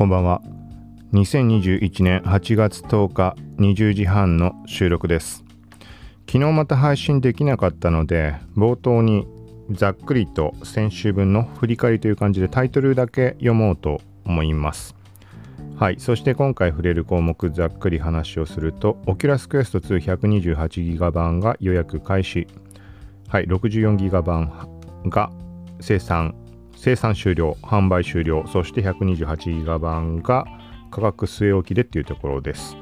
[0.00, 0.40] こんばんは。
[1.12, 5.44] 2021年8月10日20時半の収録です。
[6.26, 9.26] 昨日また配信できなかったので冒頭に
[9.70, 14.96] ざっくりと先週分の振り返りという感じでタイトルだけ読もうと思います。
[15.76, 22.46] はいそして今回触れる項目ざっくり話をすると Oculus Quest 2 128GB 版が予約開始。
[23.28, 24.50] はい 64GB 版
[25.10, 25.30] が
[25.82, 26.34] 生産
[26.82, 30.46] 生産終了販売終了そして 128GB 版が
[30.90, 32.74] 価格据え置きでっていうところです。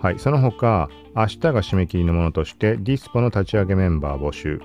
[0.00, 4.62] はいその他明日が締め切りのものとしてディスポの立ち上げメンバー募集。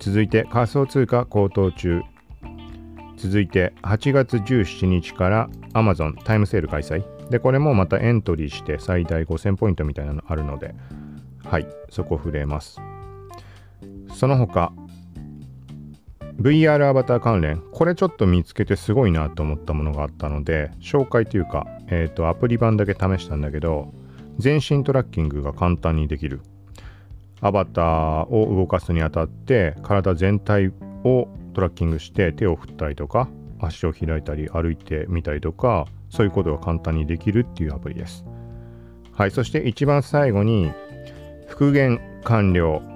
[0.00, 2.00] 続いて仮想通貨高騰中。
[3.18, 7.04] 続いて8月17日から Amazon タイムセール開催。
[7.28, 10.74] でこれもまたエントリーして最大5000ポイントみたいなのあるので。
[11.44, 12.80] はいそこ触れます。
[14.14, 14.72] その他
[16.40, 17.62] VR アバター関連。
[17.72, 23.92] これちょっと見つけてすごいなと思ったものがあったので紹介というか、えっ、ー、とアプリ版だけ試したんだけど
[24.38, 26.40] 全身トラッキングが簡単にできる。
[27.40, 30.72] アバターを動かすにあたって体全体
[31.04, 33.28] をトラッキングして手を振ったりとか
[33.60, 38.24] 足を開いたり歩いてみたりとかそういうことが簡単にできるっていうアプリです。
[39.12, 40.70] はいそして一番最後に
[41.46, 42.95] 復元完了。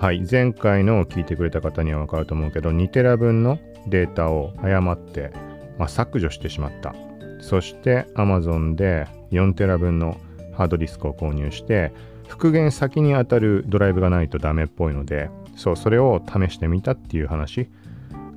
[0.00, 0.24] はい。
[0.30, 5.32] 前回のを聞いてくれた方には分かると思うけど2テラ分のデータを誤って、
[5.76, 6.94] まあ、削除してしまった。
[7.40, 10.16] そして Amazon で4テラ分の
[10.56, 11.92] ハードディスクを購入して
[12.28, 17.68] 復元先に当たるドライブがないとダメっぽいのでそうそれを試してみたっていう話。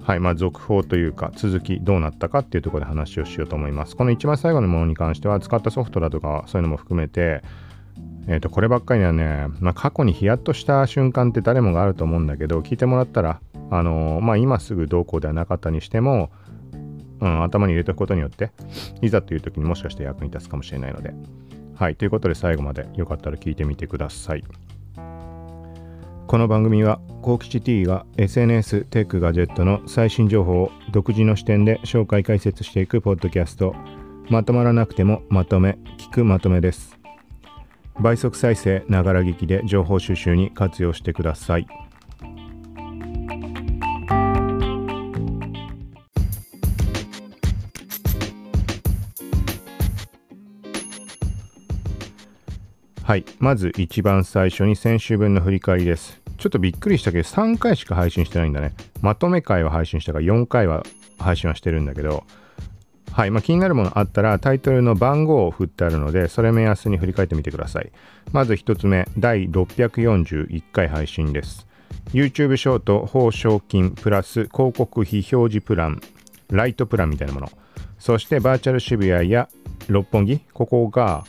[0.01, 0.19] はい。
[0.19, 3.95] まあ続報というか続きどうなったかっていうところで話をしようと思います。
[3.95, 7.43] この一番最後のものに関しては使ったソフトだとかそういうのも含めて
[8.27, 16.29] えっ、ー、とこればっかりはね、まあ、過去にヒヤッとした瞬間って誰もがあると思うんだけど聞いてもらったらあのー、まあ今すぐどうこうではなかったにしても
[17.21, 18.51] うん、頭に入れておくことによって
[19.01, 21.13] いざという時にもしかして役に立つかもしれないので。
[21.75, 24.43] はい、ということで最後までよかったら聞いてみてください。
[26.27, 33.75] この番組は幸吉 T が SNS テックガジェットの最新情報を独自の視点で紹介解説していくポッドキャスト。
[34.29, 37.00] まとまらなくてもまとめ聞くまとめです。
[37.99, 41.67] 倍速再生ながら聞きで情報収集に活用してください。
[53.03, 53.25] はい。
[53.39, 56.21] まず一番最初に先週分の振り返りです。
[56.37, 58.73] ちょっとびっくりしたけど、3回しか配信してないんだね。
[59.01, 60.83] まとめ回は配信したから4回は
[61.19, 62.23] 配信はしてるんだけど、
[63.11, 63.31] はい。
[63.31, 67.91] まあ、気になるものあったらタイトルの番号を振ってあるので、それ目安に振り返ってみてください。
[68.31, 71.67] まず1つ目、第641回配信です。
[72.13, 76.01] YouTube ショート報奨金プラス広告費表示プラン、
[76.49, 77.51] ライトプランみたいなもの。
[77.99, 79.49] そしてバーチャル渋谷や
[79.87, 81.25] 六本木、ここが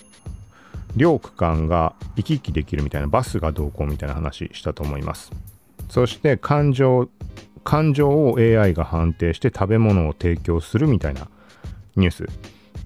[0.97, 5.33] 両区間が行き来できるみたいなバスがどうこうみたいな話したと思います
[5.89, 7.09] そして感情
[7.65, 11.29] 感情を AI が判定して食べ物を提供するみたいな
[11.97, 12.27] ニュース。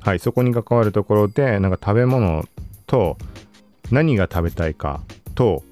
[0.00, 2.44] はいそこに関わるところでなんか食べ物
[2.86, 3.16] と
[3.90, 5.00] 何が食べたいか
[5.34, 5.64] と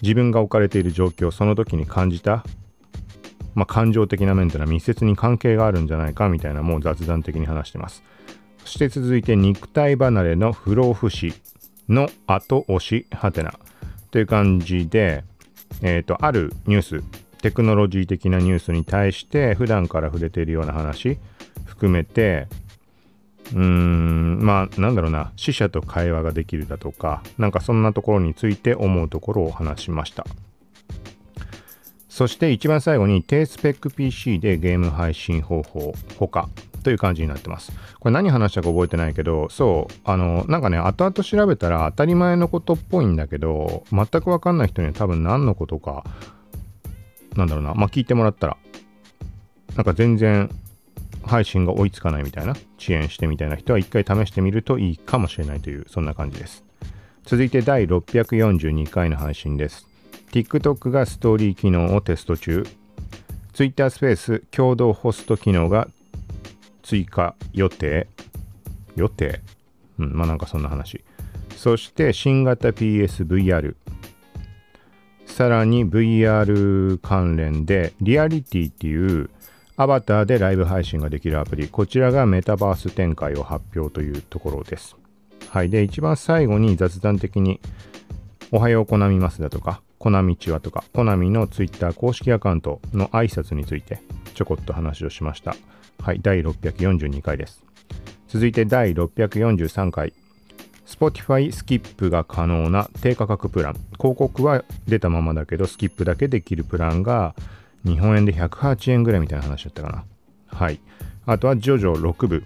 [0.00, 2.44] 自分が置かれている状況その時に感じた
[3.54, 8.02] まあ、感情的な面というのは密接に関係があるんじゃないかみたいなもう雑談的に話してます。
[8.58, 11.34] そして続いて肉体離れの不老不死
[11.88, 13.54] の後押しはてな
[14.10, 15.24] という感じで、
[15.82, 17.02] えっ、ー、と、あるニュース、
[17.40, 21.18] テクノロジー的なニュースに対して普段から触れているような話。
[21.72, 22.48] 含めて、
[23.52, 30.26] うーん、まあ、なんだろうな、死者と会話ができるだとか、なんかそんなところについて思うところを話しました。
[32.08, 36.50] そして一番最後に低スペック PC でゲーム配信方法ほか
[36.84, 37.72] という感じになってます。
[38.00, 46.04] これ何話したか覚えてないけど、そう、あの、なんかね、後々調べたら当たり前のことっぽいんだけど、全くわかんない人には多分何のことか、
[47.34, 48.56] なんだろうな、まあ聞いてもらったら、
[49.76, 50.50] なんか全然
[51.24, 56.64] 配信が追いつかないみたいな、遅延してみたいな人は一回試してみるといいかもしれないという、そんな感じです。
[57.24, 59.86] 続いて第642回の配信です。
[60.32, 62.66] TikTok がストーリー機能をテスト中。
[63.52, 65.88] Twitter スペース共同ホスト機能が
[66.82, 68.08] 追加予定
[68.96, 69.40] 予定？
[69.98, 71.04] うん、まあなんかそんな話。
[71.56, 73.76] そして新型 PSVR。
[75.26, 79.30] さらに VR 関連でリアリティっていう
[79.82, 81.66] アバターでライブ配信ができるアプリ。
[81.66, 84.94] こちらがメタバース展開を発表というところです。
[85.48, 85.70] はい。
[85.70, 87.60] で、一番最後に雑談的に
[88.52, 94.00] おはようこなみますだとか、コナミチワとか、コナミの Twitter 公式アカウントの挨拶について
[94.34, 95.56] ちょこっと話をしました。
[96.00, 97.64] はい、第642回です。
[98.28, 100.14] 続いて第643回
[100.86, 107.34] Spotify スキップが可能な低価格プラン広告は出たままだけどスキップだけできるプランが
[107.84, 110.04] 日本円で108円ぐらいみたいな話だったかな
[110.46, 110.80] はい
[111.26, 112.44] あとはジョジョ6部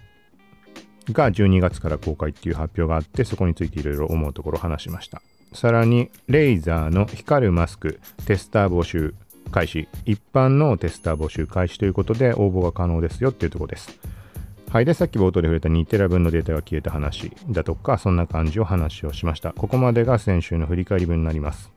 [1.11, 5.21] が12月から公開っていう発表があってそこについていろいろ思うところを話しました
[5.53, 9.15] さらにレイザーの光るマスクテスター募集
[9.51, 13.97] 開始一般のテスター募集開始ということで応募が可能ですよっていうところです
[14.69, 14.85] はい。
[14.85, 19.53] で、さっき冒頭で触れた2テラ分のデータが消えた話だとか、そんな感じを話をしました。
[19.53, 21.71] ここまでが先週の振り返り分になります。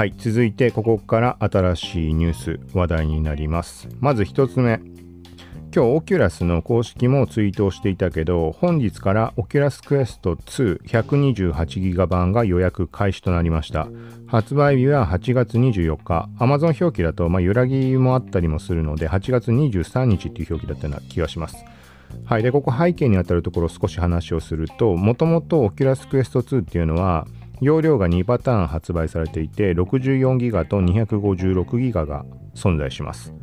[0.00, 3.86] はい、続いてここから新しいニュース話題になります。
[3.98, 4.80] まず1つ目、
[5.74, 13.88] 今日オキュラスの公式もツイートをしていたけど本日からオキュラスクエスト2 128ギガ版が予約開始となりました。
[14.26, 16.30] 発売日は8月24日。
[16.38, 21.62] Amazon 表記だと、まあ、揺らぎもあったりもするので8月23日っていう表記だったような気がします。
[22.24, 27.26] はいでここ背景にあたるところ少し話をするともともとオキュラスクエスト2っていうのは
[27.60, 32.24] 容量が2パターン発売されていて64ギガと256ギガが
[32.54, 33.34] 存在します。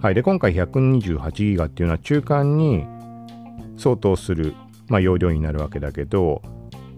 [0.00, 2.84] はい、で今回128ギガっていうのは中間に
[3.78, 4.54] 相当する、
[4.88, 6.42] まあ、容量になるわけだけど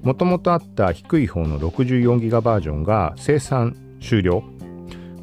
[0.03, 4.43] もともとあった低い方の64ギガバージョンが生産終了。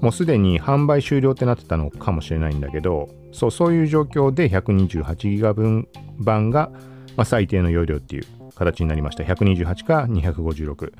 [0.02, 5.88] もうすでに販売終了ってなってたのかもしれないんだけどそうそういう状況で128ギガ分
[6.20, 6.72] 版が、
[7.16, 8.26] まあ、最低の容量っていう
[8.56, 9.24] 形になりました。
[9.24, 10.92] 128か256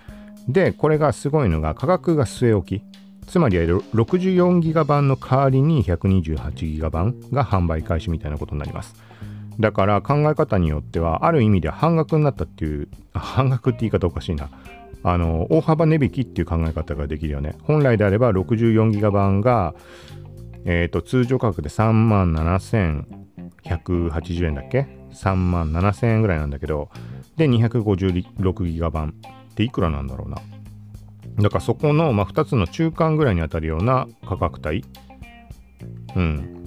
[0.48, 2.94] でこれがすごいのが価格が据え置き。
[3.28, 8.96] つまり64ギガ版の代わりに128ギガ版が販売開始みたいなことになります。
[9.60, 14.50] だから考え方によってはある意味で半額になったっていう半額って言い方おかしいな。
[15.06, 17.56] あの大幅値引きっていう考え方ができるよね。
[17.64, 19.74] 本来であれば64ギガ版が
[20.66, 26.90] え、ー、と通常価格で3万7180円だっけ？3万7000円ぐらいなんだけど。
[27.38, 29.16] で256ギガ版
[29.54, 30.38] っていくらなんだろうな
[31.42, 34.84] だからそこの、まあ、2つの中間ぐらいにあたるような価格帯、
[36.16, 36.64] うん、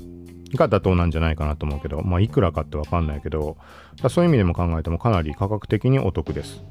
[0.54, 3.56] が妥当なんじゃないかなと思うけど、まあ、いくらかってわかんないけど、
[4.08, 6.62] そういう意味でも考えてもかなり価格的にお得です。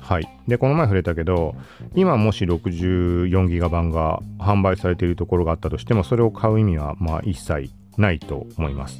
[0.00, 0.28] はい。
[0.46, 1.56] で、この前触れたけど、
[1.94, 8.98] 今もし64ギガ版が販売されているところがあったとしても、それを買う意味は、まあ、一切ないと思います。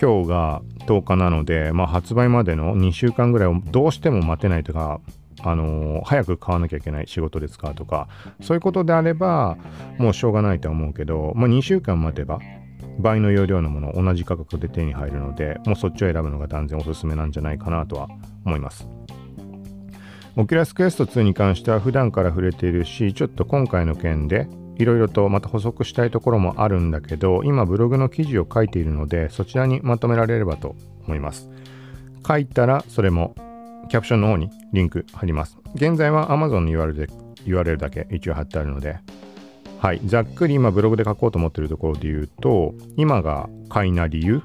[0.00, 5.00] 今日が10日なので、まあ、発売までの2週間ぐらいをどうしても待てないとか、
[5.42, 8.08] あのー、早く買わなきゃいけない仕事で使うとか
[8.40, 9.56] そういうことであれば
[9.98, 12.40] もうしょうがないとは思うけど、まあ、2週間待てば
[12.98, 18.08] 倍の容量のもの同じ価格で手に入るのでもうそっちを選ぶのが断然おすすめなんじゃないかなとは
[18.44, 18.88] 思います。
[20.38, 24.46] オキュラスクエスト2に関しては普段から触れているしちょっと今回の件で
[24.76, 31.48] いろいろとまた補足したいところもあるんだけど今ブログの記事を書いているのでそちらにまとめられればと思います。
[32.26, 33.34] 書いたらそれも
[33.88, 35.58] キャプションの方にリンク貼ります。
[35.74, 37.06] 現在は Amazon の URL, で
[37.44, 38.98] URL だけ一応貼ってあるので、
[39.78, 44.42] はい、ざっくり今ブログで書こうと思ってるところで言うと、今が買いな理由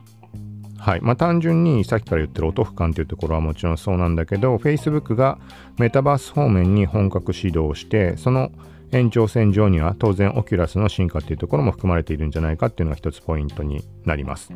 [0.81, 1.01] はい。
[1.01, 5.37] まあ単純にさっきから言ってるお得感というところはもちろんそうなんだけど、Facebook が
[5.77, 8.51] メタバース方面に本格始動して、その
[8.92, 14.51] 延長線上には当然オキュラスの進化っていうところも含まれているんじゃないかっていうのが一つポイントになります。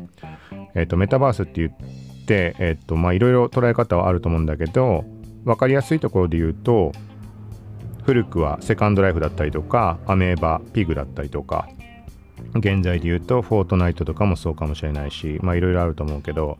[0.74, 1.72] えっ、ー、と、メタバースって言っ、
[2.34, 5.04] えっと、まあいろいろ捉え方はあると思うんだけど、
[5.44, 6.92] 分かりやすいところで言うと、
[8.04, 11.68] 古くはセカンドライフだったりとか、アメーバ、ピグだったりとか、
[12.54, 16.58] 現在で言うと、フォートナイトとかもそうかもしれないし、まあいろいろあると思うけど、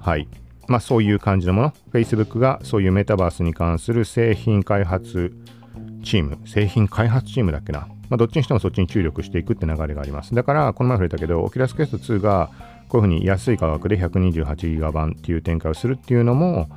[0.00, 0.28] はい。
[0.66, 5.32] まあそういう感じのもの、Facebook がそういうメタバースに関する製品開発
[6.02, 7.88] チーム、製品開発チームだっけな？
[8.08, 10.34] まあどっちにしてもそっちに注力していくって流れがあります。
[10.34, 12.50] だから、この前触れたけど、オキラスクエスト2が
[12.88, 16.68] こういうふうに安い価格で128ギガ版っていう展開をするっていうのも、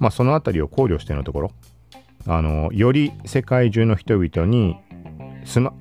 [0.00, 1.52] まあ、そのあたりを考慮してのところ
[2.26, 4.76] あのより世界中の人々に
[5.44, 5.72] スマ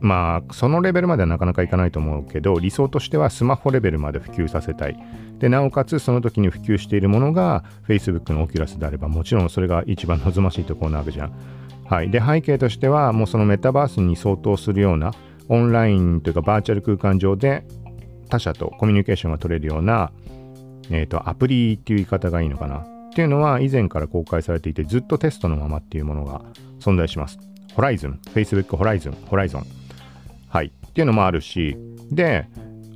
[0.00, 4.96] まあそのレベルまではなかなかいかないと思うけど理想としてはスマホレベルまで普及させたい
[5.38, 11.32] でなおかつその時に普及しているものが Facebook のオキュラスであればもちろんそれが一番望ましいところなわけじゃん
[11.90, 15.12] はいで背景としてはもうそのメタバースに相当するような
[15.48, 17.64] オンラインというかバーチャル空間上で
[18.28, 20.12] 他者とコミュニケーションが取れるような、
[20.88, 22.76] え、ー、と、アプリっていう言い方がいいのかな。
[22.76, 26.42] っていうのは以前から公開されていてずっとテストのままっていうものが
[26.78, 27.40] 存在します。
[27.74, 29.64] Horizon、Facebook Horizon、Horizon。
[30.48, 30.66] はい。
[30.66, 31.76] っていうのもあるし、
[32.12, 32.46] で、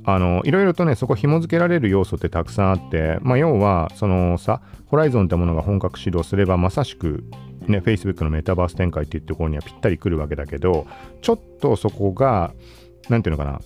[0.05, 7.23] あのいろいろとねそこ紐付けられる要素ってたくさんあってまあ要はそのさホライゾンってものが本格始動すればまさしく
[7.71, 10.87] ね Facebook のメタバース展開っていうところにはぴったりくるわけだけど
[11.21, 12.53] ちょっとそこが
[13.09, 13.59] 何ていうのかな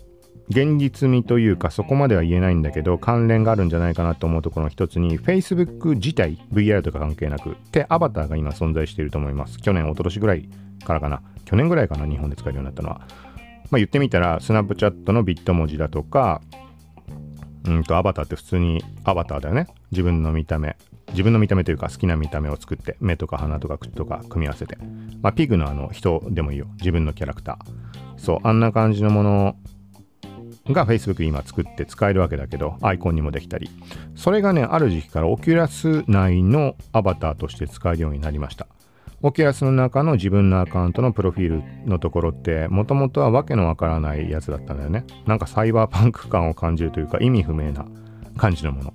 [0.49, 9.59] 現実味というかそこまでは言えないんだけど関連があるんじゃないかなと思うところの一つに Facebook 自体 VR とか関係なくってアバターが今存在していると思います。
[9.59, 10.49] 去年一昨年ぐらい
[10.83, 11.21] からかな。
[11.45, 13.01] 去年ぐらいかな日本で使えるようになったのは。
[13.69, 16.41] まあ言ってみたらスナップチャットのビット文字だとか
[17.69, 19.67] うんとアバターって普通にアバターだよね。
[19.91, 20.75] 自分の見た目。
[21.11, 24.77] 自分の見た目というか好きな見た目を作って目とか鼻とか口とか組み合わせて。
[25.21, 26.67] まあピグのあの人でもいいよ。
[26.77, 28.19] 自分のキャラクター。
[28.19, 29.55] そうあんな感じのもの
[30.67, 33.69] が Facebook 今作って使えるわけだけど、アイコンにもできたり。
[34.15, 38.67] それがね、ある時期から Oculus 内のアバターとして使えるようになりました。
[39.21, 45.05] Oculus の中の自分のアカウントのプロフィールのところって、もともとはわけのわからないやつだったんだよね。
[45.25, 47.85] なんかサイバーパンク感を感じるというか、意味不明な
[48.37, 48.93] 感じのもの。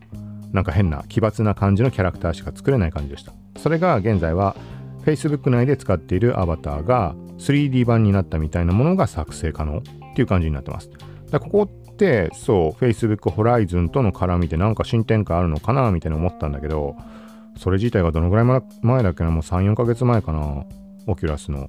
[0.52, 3.32] なんか変な奇抜な感じのキャラクターしか作れない感じでした。
[3.58, 4.56] それが現在は
[5.04, 9.82] Facebook 内で使っているアバターが 3D 版になったみたいなものが作成可能っ
[10.14, 10.90] ていう感じになってます。
[11.30, 16.96] だここってそう Facebook Horizon との絡みでなんか進展があるのかなみたいに思ったんだけど
[17.56, 18.44] それ自体がどのぐらい
[18.82, 20.64] 前だっけなもう34ヶ月前かな。
[21.06, 21.68] オキュラスの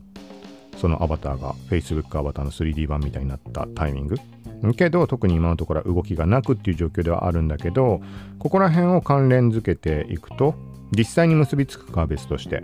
[0.77, 4.17] そのアバターが Facebook アバターの 3D 版みたいになったタイミング。
[4.77, 8.01] けど特に今のところは動きがなくっていう状況ではあるんだけど
[8.39, 10.55] ここら辺を関連づけていくと
[10.97, 12.63] 実際に結びつくかは別として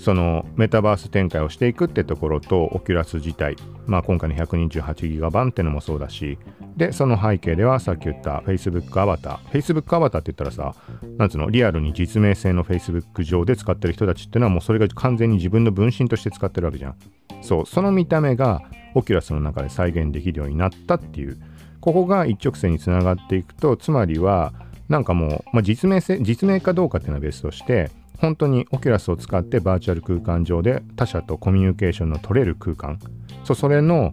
[0.00, 6.38] そのメタバース展開をしていくってところとオキュラス自体、まあ、今回の128ギガ版ってのもそうだし
[6.76, 10.74] でその背景ではさっき言った Facebook アバター Facebook アバターって言ったらさ
[11.18, 16.96] なんつうのリアルに実名性の Facebook 上で使ってる人たちっていうのはもうそれが完全に自分の分身として使ってるわけじゃん。
[17.42, 18.62] そうその見た目が
[18.94, 21.38] オキュラスの中で再現できるようになったっていう。
[21.80, 24.52] ここが一直線につながっていくとつまりは
[24.90, 32.98] なんかもう、まあ、実名性実名かどうかっていうのは別として本当にオキュラスを使ってバーチャル空間上で他者とコミュニケーションの取れる空間
[33.44, 34.12] そそれの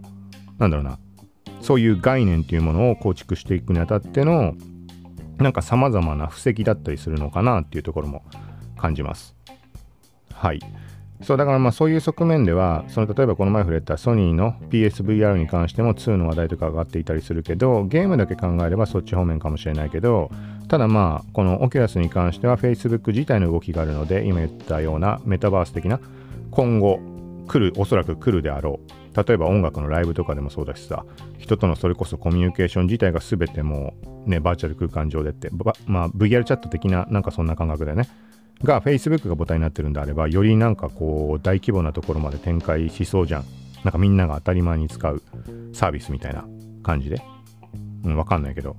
[0.58, 0.98] なんだろうな
[1.60, 4.54] そういう概念というものを構築していくにあたっての
[5.36, 8.24] なんか様々な布石だったりするのかなっていうところも
[8.76, 9.36] 感じます。
[10.32, 10.60] はい。
[11.22, 20.30] そうだからまあそういう側面ではその例えばこの前触れたソニーの PSVR に関しても2の話題とか上がっていたりするけどゲームだけ考えればそっち方面かもしれないけど
[20.68, 26.00] ただまあこのオキュラスに関しては Facebook 自体の動きがあるので今言ったようなメタバース的な
[26.50, 27.00] 今後
[27.48, 28.98] 来るおそらく来るであろう。
[29.16, 31.04] 例えば音楽のライブとかでもそうだしさ
[31.38, 33.94] 人とのそれこそコミュニケーション自体が全ても
[34.26, 35.50] うねバーチャル空間上でって
[35.86, 38.08] まあ VR チャット的ななんかそんな感覚だよね。
[38.62, 43.44] が Facebook が母体になってるんであればよりなんかこう大規模なところまで展開しそうじゃん。
[43.84, 45.22] なんかみんなが当たり前に使う
[45.72, 46.44] サービスみたいな
[46.82, 47.22] 感じで。
[48.04, 48.76] うんわかんないけど。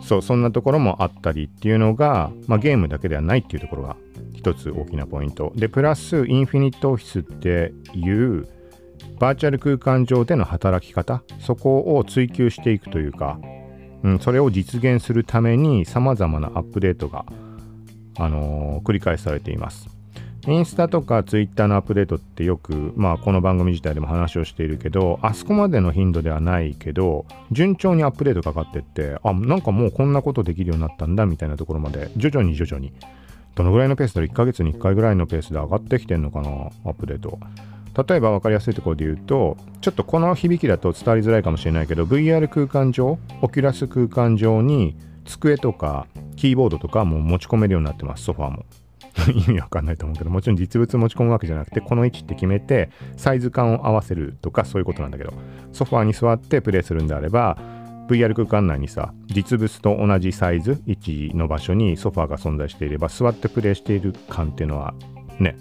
[0.00, 3.96] そうそんなところもあったりっていうのが、まあ、ゲームだけではないっていうところが
[4.34, 5.52] 一つ大きなポイント。
[5.54, 8.48] でプラスインフィニットオフィスっていう
[9.18, 13.38] バーチャル空間上での働き方そこを追求していくというか、
[14.02, 17.26] うん、それを実現するために様々なアップデートが
[18.18, 19.88] あの、繰り返されています。
[20.46, 32.92] インスタとかツイッターのアップデートってよく、まあ、この番組自体でも話をしているけど、あそこまでの頻度ではないけど、順調にアップデートかかってって、あ、なんかもうこんなことできるようになったんだみたいなところまで、徐々に徐々に、
[33.56, 36.48] どのぐらいのペースだろう ?1 ヶ月に1回ぐらいのペースで上がってきてんのかな？
[36.48, 36.52] ア
[36.90, 37.38] ップデート。
[38.08, 44.96] 例えば分かりやすいところで言うと、ちょっとこの響きだと伝わりづらいかもしれないけど、VR 空間上、オキュラス空間上に、
[45.28, 46.06] 机とか
[46.36, 48.64] キーボードとかも持ち込めるようになってます、ソファーも。
[49.34, 55.32] 意味わかんないと思うけど、もちろん実物持ち込むわけじゃなくて、この位置って決めて、サイズ感を合わせるとか、そういうことなんだけど、
[55.72, 57.58] ソファーに座ってプレイするんであれば、
[58.08, 64.94] VR 空間内にさ、実物と同じサイズ、位置の場所にソファーが存在していれば、座ってプレイしている感っていうのは、
[65.40, 65.56] ね、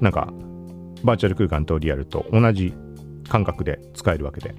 [0.00, 0.32] なんか、
[1.02, 2.72] バーチャル空間とリアルと同じ
[3.28, 4.54] 感覚で使えるわけで、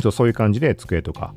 [0.00, 1.34] そうそういう感じで机とか、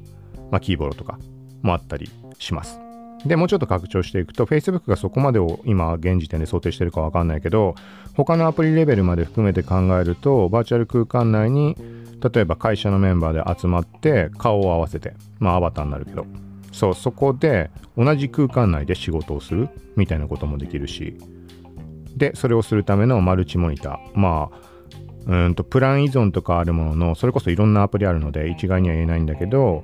[0.51, 1.17] まあ、キーボードとか
[1.65, 2.79] もあったりします。
[3.25, 7.75] で、もうちょっと拡張していくと、Facebook がそこまでを今、現時点で想定してるかわかんないけど、
[8.15, 11.75] 他のアプリレベルまで含めて考えると、バーチャル空間内に、
[12.21, 16.25] 例えば会社のメンバーで集まって顔を合わせて、まあアバターになるけど、
[16.71, 21.17] そう、そこで同じ空間内で仕事をするみたいなこともできるし、
[22.15, 24.19] で、それをするためのマルチモニター。
[24.19, 29.83] まあ、うんと、プラン依存とかあるものの、それこそいろんなアプリあるので、一概には言えないんだけど、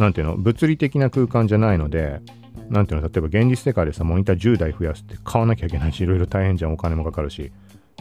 [0.00, 2.20] なんていうの、物理的な空間じゃないので、
[2.68, 7.52] なんていうの、例えば現実世界でさ、モニター10台増やすって買わなきゃいけないし、いろいろ大変じゃん、お金もかかるし、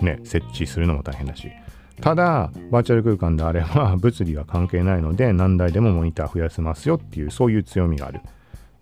[0.02, 1.50] ね、設置するのも大変だし。
[2.02, 8.22] ただバーチャル空間であれば 物理は関係ないので何台でもモニター増やせますよっていうそういう強みがある。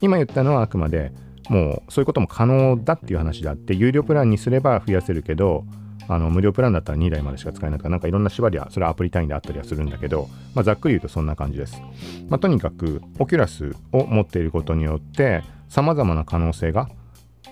[0.01, 1.11] 今言ったのはあくまで
[1.49, 5.65] もうそういうことも可能だっていう話であって有料プランにすれば増やせるけど
[6.07, 11.81] あの無料プランだったら2台までしか使えないとかなんかいろんな縛りはそれはアプリ単位であったりはするんだけど、まあ、ざっくり言うとそんな感じです、
[12.29, 16.89] まあ、とにかくオキュラスを持っていることによってさまざまな可能性が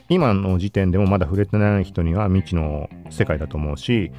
[0.08, 4.12] 今の時点でもまだ触れてない人には未知の世界だと思うし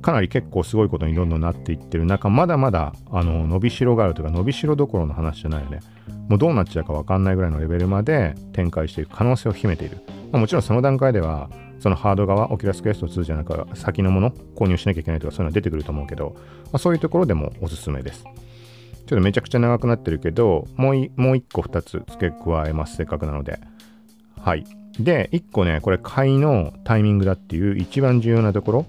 [0.00, 5.80] かなり結構すごいことにどんどんなっていってる中まだまだあの伸びしろがあるというか伸びしろどころの話じゃないよね。
[6.28, 9.98] もうどうなっちゃうか分かんないぐらいのレベルまで展開していく可能性を秘めている、
[10.32, 16.42] まあ、もちろんその段階ではそのハード側オキュラスクエスト2じゃなく先のもの購入しなきゃいけないとかそういうのは出てくると思うけど、ま
[16.74, 18.24] あ、そういうところでもおすすめです。
[18.24, 23.60] ちょっとめちゃくちゃ長くなってるけどもうもう1個2つ付け加えますせっかくなので。
[24.40, 24.64] はい。
[24.98, 28.86] で1個ねこれ買いのタイミングだっていう一番重要なところ。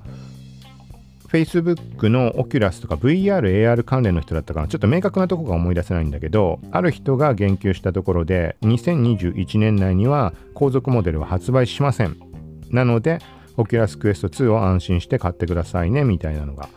[1.27, 4.67] Facebook の Oculus とか VR、AR 関連の人だったかな。
[4.67, 12.26] ちょっと明確なとこが思い出せないんだけどある人が言及したところで2021年内には後続モデルは発売しません。
[12.69, 13.19] なので
[13.57, 16.69] Oculus Quest 2を安心して買ってくださいねみたいなのが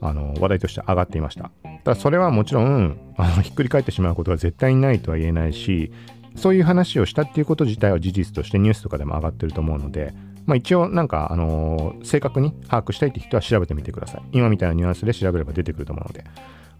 [0.00, 1.50] あの話題として上がっていました
[1.84, 5.92] ただそれはもちろんあのひっくり返ってしまうことが絶対にないとは言えないし
[6.36, 10.14] そういう話をしたっていうこと自体は事実としてニュースとかでも上がってると思うので
[10.46, 14.22] まあ、一応なんか、あのー、正確に把握したいって人は調べてみてください。
[14.32, 16.24] 今みたいなニュアンスで調べれば出てくると思うので。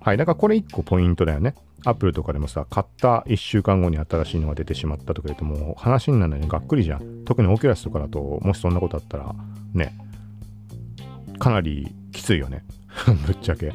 [0.07, 0.17] はい。
[0.17, 1.57] だからこれ1個ポイントだよね。
[1.85, 7.25] アップルとかでもさ、買った1週間後に新しいのが出てしまったとか言うともう話にならないのがっくりじゃん。
[7.25, 9.35] 特にオキュラスとかだと、もしそんなことあったら、
[9.75, 9.99] ね、
[11.41, 12.65] かなりきついよね。
[13.27, 13.73] ぶっちゃけ。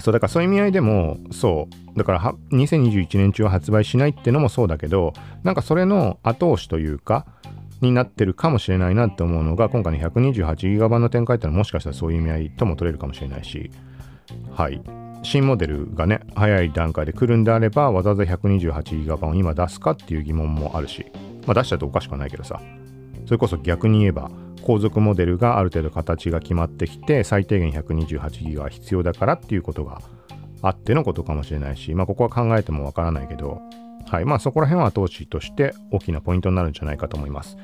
[0.00, 7.24] そう、だからそういう意味合いでも、そう、だから2021年中は発売しないってのもそうだけど、なんかそれの後押しというか、
[7.80, 13.70] になってるかもしれないなって思うのが今回の 128GB 版の展開ってのはもしかしたらそういう意味合いとも取れるかもしれないし
[14.52, 14.80] はい
[15.22, 21.06] 新モデルがね早い段階で来るんであればわざわざ 128GB を今出すかっていう疑問もあるし
[21.46, 22.60] まあ出しちゃうとおかしくはないけどさ
[23.26, 24.30] それこそ逆に言えば
[24.62, 30.00] 後続モデルがある程度形が決まってきて最低限 128GB が必要だからっていうことが
[30.62, 33.60] あってのことかもしれないしまあここは考えてもわからないけど
[34.08, 34.24] はい。
[34.24, 37.56] まあそこら辺は投資として大きなポイントになるんじゃないかと思います。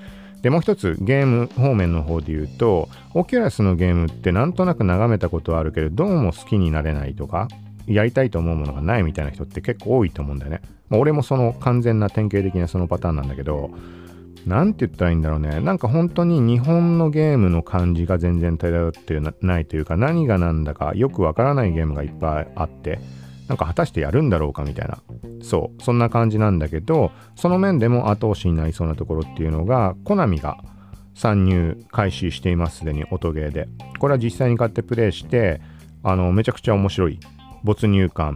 [0.45, 7.49] で、もう一つゲーム方面の方で言うと、オキュラスのゲームってなんとなく眺めたことはあるけど、どうも好きになれないとか、
[7.87, 10.61] やりたいと思うものがないみたいな人って結構多いと思うんだよね。
[10.91, 13.71] まあ、俺もその完全な典型的なそのパターンなんだけど、
[14.47, 15.61] なんて言ったらいいんだろうね。
[15.61, 23.01] なんか本当に日本のゲームの感じが全然漂ってないというか、何が何だかよくわからないゲームがいっぱいあって、
[23.49, 24.99] なんか果たしてやるんだろうかみたいな。
[25.43, 30.59] そう、そんな感じなんだけど、その面でも後押しになりそうなところっていうのが、コナミが
[31.15, 33.69] 参入開始しています、すでに音ゲーで。
[33.99, 35.61] これは実際に買ってプレイして、
[36.03, 37.19] あの、めちゃくちゃ面白い
[37.63, 38.35] 没入感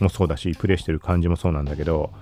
[0.00, 2.12] もそうだし、プレイしてる感じもそうなんだけど、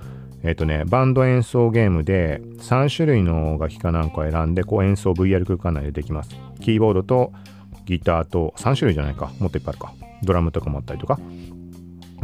[0.43, 6.31] えっ、とね、バンド演奏ゲームで3種類の楽器かなんかを選んで、こう演奏 VR 空間内でできます。
[6.61, 7.33] キーボードと
[7.87, 9.31] ギターと3種類じゃないか。
[9.39, 9.95] もっといっぱいあるか。
[10.23, 11.19] ドラムとかもあったりとか。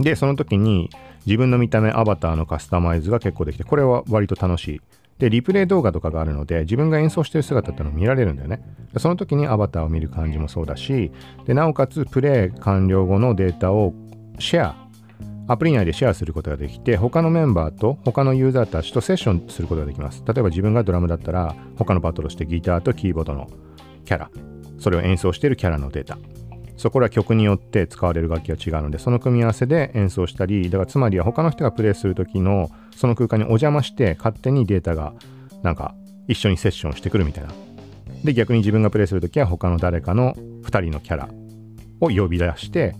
[0.02, 0.90] で、その時に
[1.26, 4.80] 自分の見た目、アバターのカスタマイズが結構できて、これは割と楽しい。
[5.18, 8.62] で、リプレイ動画とかがあるので、自分が演奏してる姿ってのを見られるんだよね。
[8.96, 11.12] その時にアバターを見る感じもそうだし、
[11.44, 13.92] で、なおかつプレイ完了後のデータを
[14.38, 14.90] シェア、
[15.46, 20.22] アプリ内でシェアすることができて、他のメンバーと他のユーザーたちとセッションすることができます。
[20.26, 23.48] 例えば自分がドラムだったら、他のバトルしてギターとキーボードの
[24.04, 24.30] キャラ、
[24.78, 26.18] それを演奏してるキャラのデータ、
[26.80, 35.12] そこら曲によって使われる楽器が違うのでその組み合わせで演奏したりだからつまりは他の人がプレイする時のその空間にお邪魔して勝手にデータが
[35.62, 35.94] なんか
[36.26, 37.52] 一緒にセッションしてくるみたいな。
[38.24, 41.28] で逆に自分がプレイする時は他の誰かの2人のキャラ
[42.00, 42.94] を呼び出して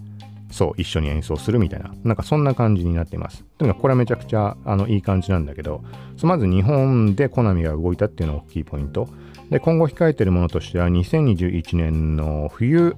[0.51, 1.95] そう一緒に演奏するみたいな。
[2.05, 3.45] なんかそんな感じになっています。
[3.57, 5.83] とにかこれはめちゃくちゃあのいい感じなんだけど
[6.23, 9.09] まず日本でコナミが動いたっていうのが大きいポイント。
[9.51, 12.95] で今後控えてるものとしては2021年の冬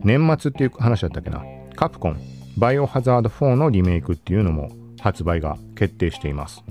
[0.00, 1.42] 年末っていう話だったっけな。
[1.76, 2.20] カプコン、
[2.56, 4.70] バイオハザード4のリメイクっていうのも
[5.00, 6.62] 発売が決定しています。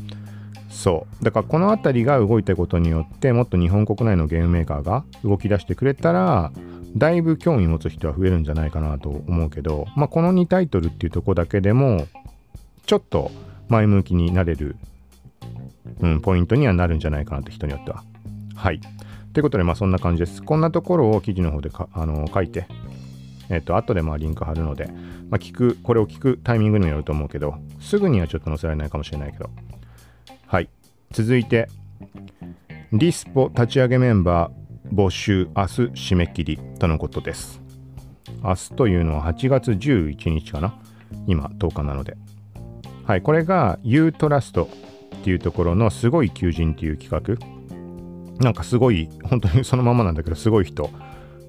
[0.70, 1.24] そう。
[1.24, 6.52] だからこの辺りが動いたことによって、もっと日本国内のゲームメーカーが動き出してくれたら、
[6.96, 12.08] だいぶ興味持つ人は増えるんじゃないかなと思うけど、まあ、この2タイトルっていうとこだけでも、
[12.86, 13.32] ちょっと
[13.70, 14.76] 前向きになれる、
[16.00, 18.04] うん、ポイントにはなるんじゃないかなって人によっては。
[18.56, 18.80] はい。
[19.34, 20.42] ということで、まあそんな感じです。
[20.42, 22.68] こんなところを記事の方であの書いて、
[23.50, 24.88] えっ、と、後でまあリンク貼るので、
[25.30, 29.50] まあ、聞く、これを聞くタイミングにもよると思うけど、すぐにはちょっと載せられないかもしれないけど。
[30.48, 30.70] はい。
[31.12, 31.70] 続いて、
[32.92, 37.62] ディスポ立ち上げメンバー募集明日締め切りとのことです。
[38.44, 40.80] 明日というのは8月11日かな？
[41.28, 42.18] 今10日なので
[43.06, 44.70] はいこれが U トラスト
[45.22, 50.90] っていうところのすごい求人っていう企画なんかすごい本当にそのままなんだけどすごい人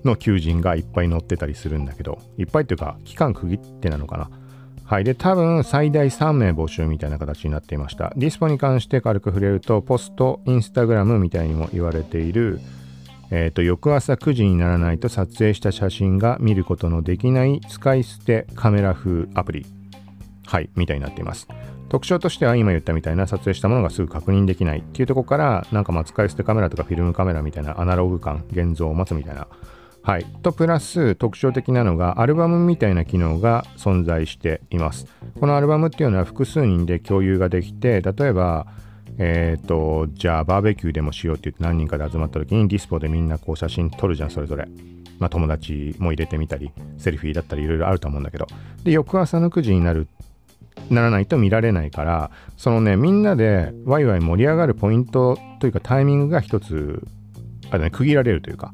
[0.04, 4.30] の求人がいっぱい載ってたりするんだけどいっぱいっていうか期間区切ってなのかな
[4.88, 5.04] はい。
[5.04, 8.10] で、多分最大3名募集みたいな形になっていました。
[8.16, 12.58] ディスポに関して軽く触れると、ポスト、インスタグラムみたいにも言われている、
[13.30, 19.66] えっ、ー、と、翌朝9時にならないと撮影した写真が見ることのできない使い捨てカメラ風アプリ。
[20.46, 20.70] はい。
[20.74, 21.48] みたいになっています。
[21.90, 29.48] 特徴としては今言ったみたいな撮影したものがすぐ確認できないっていうところからなんかまあ使い捨てカメラとかフィルムカメラみたいなアナログ感現像を待つみたいな
[30.08, 30.24] はい。
[30.42, 35.06] と、プラス特徴的なのが、アルバムみたいな機能が存在しています。
[35.38, 38.66] このアルバムっていうのは複数人で共有ができて、例えば、
[39.18, 44.66] えっ、ー、と、じゃあバーベキューでもしようって言って何人かで集まった時にディスポでみんなこう写真撮るじゃん、それぞれ。
[45.18, 48.46] まあ友達も入れてみたり、セルフィーだったりいろいろあると思うんだけど。
[48.84, 50.08] で、翌朝の9時になる、
[50.88, 57.06] ならないと見られないから、そのね、みんなでワイワイ盛り上がるポイントというかタイミングが一つ、
[57.70, 58.72] あれね、区切られるというか、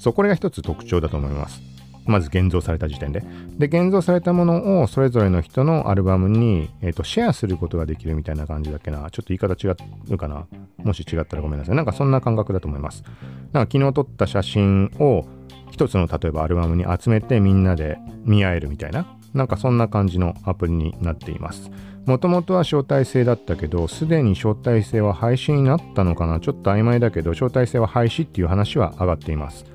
[0.00, 1.62] そう、これが一つ特徴だと思います。
[2.06, 3.22] まず現像された時点で。
[3.58, 8.98] で、現像されたものをそれぞれの人のアルバムに、えーと、シェアすることができるみたいな感じだっけな。
[8.98, 9.76] ちょっと言い方違
[10.08, 10.46] うかな。
[10.78, 11.76] もし違ったらごめんなさい。
[11.76, 13.04] なんかそんな感覚だと思います。
[13.52, 15.26] なんか昨日撮った写真を
[15.70, 19.06] 一つの例えばアルバムに集めてみんなで見合えるみたいな。
[19.34, 21.70] なんかそんな感じのアプリになっています。
[22.06, 29.66] もともとは招待制だったけど、すでに招待制は廃止になったのかなちょっと曖昧だけど、招待制は廃止っていう話は上がっています。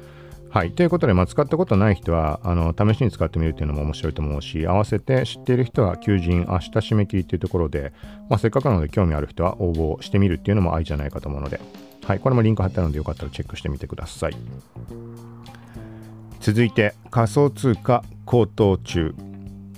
[0.55, 0.71] はい。
[0.71, 7.91] ということで、まあ、使ったことない人は、あの、試しに使ってみるっていうのも面白いと思うし、合わせて知っている人は求人、明日締め切りっていうところで、
[8.29, 11.59] まあ、せっかくなので興味ある人は応募してみるっていうのもありじゃないかと思うので、
[12.05, 12.21] はい。
[12.21, 14.37] これもリンク貼ってあるので、よかったらチェックしてみてください。
[16.39, 19.13] 続いて、仮想通貨高騰中。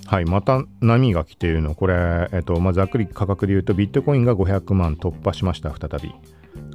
[0.06, 1.74] はい、また波が来ているの。
[1.74, 6.14] これ、えっと、まあ、ざっくり価格で言うと、ビットコインが500万突破しました、再び。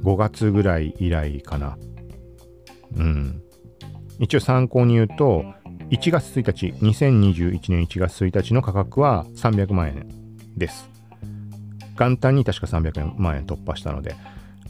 [0.02, 1.78] 5月ぐらい以来かな。
[2.98, 3.43] うん。
[4.18, 5.44] 一応参考に言うと、
[5.90, 10.08] 1月1日、2021年1月1日の価格は300万円
[10.56, 10.88] です。
[11.98, 14.16] 元旦に確か300万円突破したので。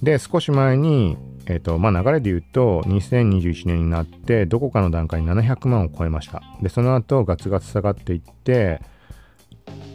[0.02, 6.42] で、少し前に、えっ、ー、と、まあ、流れで言うと、2021年になって、どこかの段階に700万を超えました。
[6.62, 8.80] で、その後、ガツガツ下がっていって、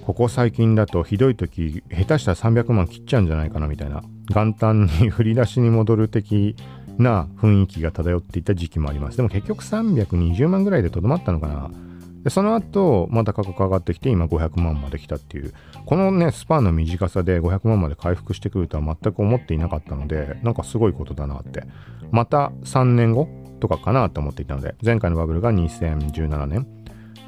[0.06, 4.02] ここ最近だとひどい時、下手したら300万切っちゃうんじゃないかなみたいな。
[4.34, 6.56] 元旦に振り出しに戻る的
[7.02, 9.18] な雰囲気が漂っていた時期もあります。
[9.18, 11.72] でも結局320万ぐらいでとどまったのかな。
[12.24, 15.54] でその後、また価格上がってきて、今500万まで来たっていう、
[15.86, 21.64] このね、スパンの短さで500万まで回復してくるとは全く思っていなかったので、なんかすごいことだなって。
[22.12, 23.30] また3年後
[23.62, 26.68] とかかなと思っていたので、前回のバブルが2017年。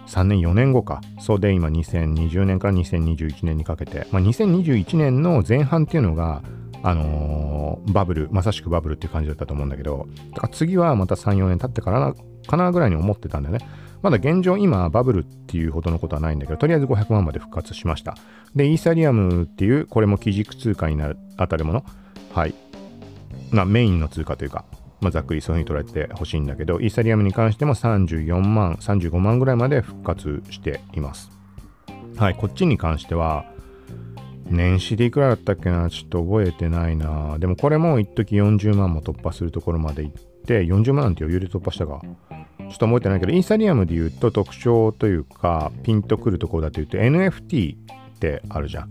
[0.08, 1.00] 3年4年後か。
[1.20, 6.42] そうで今2020年から2021年にかけて、まあ、2021年の前半っていうのが
[6.84, 12.16] あのー、バブル、まさしくバブルっていう感じだったと思うんだけど、だから次はまた3、4年経ってからな、
[12.48, 13.66] かなぐらいに思ってたんだよね。
[14.02, 18.18] まだ現状今バブルっていうほどのことはないんだけど、とりあえず500万まで復活しました。
[18.56, 21.86] で、イーサリアムっていう、これも基軸通貨になる、当たるもの。
[22.34, 22.56] はい。
[23.52, 24.66] まあメインの通貨というか、
[25.02, 31.30] まあざっくりそういうふうに捉えてほしいんだけど、イーサリアムに関しても34万、35万ぐらいまで復活しています。
[32.18, 33.46] はい、こっちに関しては、
[34.46, 37.38] 年始でいくらだったっけなちょっと覚えてないな。
[37.40, 48.90] でもこれも一時40万も突破するところまで行って40万なんて余裕で突破したかちょっと覚えてないけどイーサリアムで言うと特徴というかピンとくるところだというと NFT ってあるじゃん。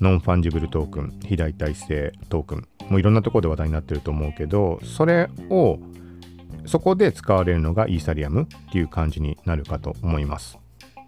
[0.00, 2.68] ノンファンジブルトークン非代替性トークン。
[2.90, 5.78] もういろんなところで話題になってると思うけどそれを
[6.66, 10.58] そこで使われるのがイーサリアムっていう感じになるかと思います。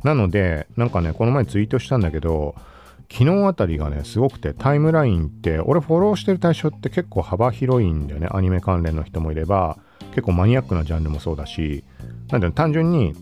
[0.02, 2.54] なのでなんかねこの前ツイートしたんだけど
[3.10, 8.28] 昨日あたりがね、すごくて、タイムラインって、俺フォローしてる対象って結構幅広いんだよね。
[8.30, 9.78] アニメ関連の人もいれば、
[10.10, 11.84] 結構マニアックなジャンルもそうだし、
[12.30, 13.14] なんで単純に、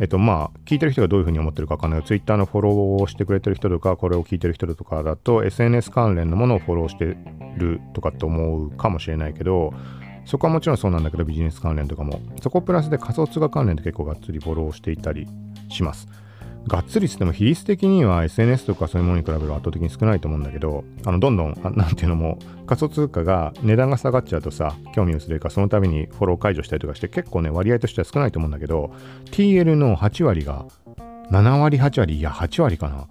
[0.00, 7.16] えっとまあ、聞いてる人がどういうふうに思ってるかわかんないけど、Twitter のフォローをしてくれてる人とか、これを聞いてる人とかだと、SNS 関連のものをフォローして
[7.58, 9.74] るとかって思うかもしれないけど、
[10.24, 12.20] そこはもちろんそうなんだけど、ビジネス関連とかも。
[12.40, 15.26] そこプラスで仮想通貨関連って結構がっつりフォローしていたり
[15.68, 16.08] します。
[16.66, 28.92] がっつりしても比率的には SNS とかそういうものに比べると圧倒的に少ないと思うんだけど、あの、どんどん、なんていうのも、仮想通貨が値段が下がっちゃうとさ、興味薄れるか、その度にフォロー解除したりとかして、結構ね、割合としては少ないと思うんだけど、
[29.30, 30.66] TL の8割が、
[31.30, 33.06] 7割、8割、いや、8割かな、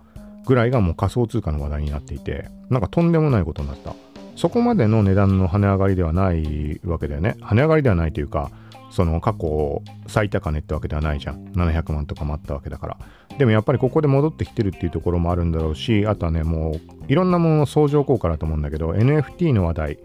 [0.46, 3.94] ぐらいがもう仮想通貨の話題になっていて、なんかとんでもないことになった。
[4.36, 7.36] そこまでの値段の跳ね上がりではないわけだよね。
[7.42, 8.52] 跳ね上がりではないというか、
[8.90, 12.98] その過去最高値ってわけではないじゃん700万とかもあったわけだから
[13.40, 20.00] でもやっぱりここで戻ってきてるっていうところもあるんだろうしあとはねもういろんなものの相乗効果だと思うんだけど NFT の話題。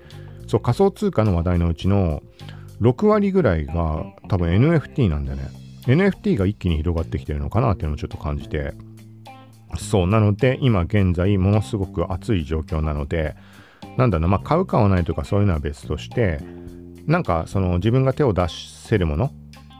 [0.46, 2.22] そう仮想通貨の話題のうちの
[2.80, 5.48] 6割ぐらいが多分 NFT なんだよね。
[5.86, 8.72] NFT が一気に広がってきてるのかなっていうのをちょっと感じて。
[9.76, 13.34] そうなので今現在ものすごく熱い状況なので
[13.96, 16.38] なんだろうまあ買う買わないとかそういうのは別として
[17.06, 19.32] なんかその自分が手を出せるもの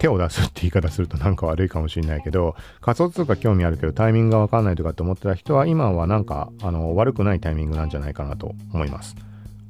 [0.05, 9.17] 手を出すって言い方するとなんか悪いかもしれないけど仮想通貨興味あるけどタイミングがわかんないとかって思ってた人は今はなんかあの悪くないタイミングなんじゃないかなと思います。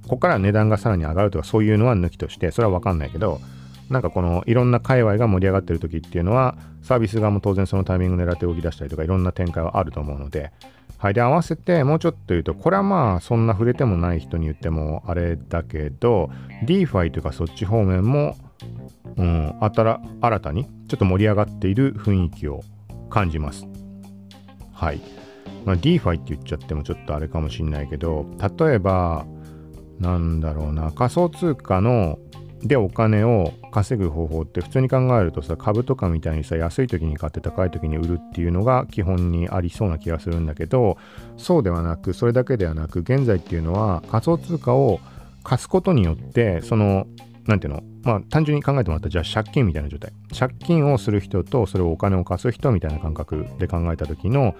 [0.02, 3.40] ここから値段がさらに上がるとかそういうのは抜きとしてそれはわかんないけど
[3.88, 10.50] なんかこのいろんな界隈が盛り上がってる時っていうのはサービス側も当然そのタイミング狙って動き出したりとかいろんな展開はあると思うので
[10.98, 11.14] はい。
[11.14, 16.30] で、合わせてもうちょっと言うと、これはまあそんな触れてもない人に言ってもあれだけど、
[16.64, 18.36] DeFi というかそっち方面も、
[19.16, 22.62] うん、新新たにちょっと盛り上がっている雰囲気を
[23.10, 23.66] 感じます。
[24.72, 25.00] はい。
[25.64, 28.26] まあ、DeFi って言っちゃってもちょっとあれかもしんないけど、
[28.58, 29.24] 例えば、
[29.98, 32.18] なんだろうな、仮想通貨の
[32.64, 40.96] でお金を稼ぐ方法って普通に考えるとさ株とかみたいにさ安い時に買って高い時に売るっていうのが基本にありそうな気がするんだけど
[41.36, 45.00] そうではなくそれだけではなく現在っていうのは仮想通貨を
[45.42, 47.06] 貸すことによってその
[47.46, 50.12] 何ていうのまあ単純に考えてもらったらじゃあ借金みたいな状態。
[50.38, 54.54] 借金をする人とそれをお金を貸す人みたいな感覚で考えた時の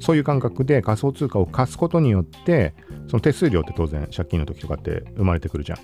[0.00, 2.74] そういう感覚で仮想通貨を貸すことによって
[3.08, 5.78] その手数料って当然借金の時とかって生まれてくるじゃん。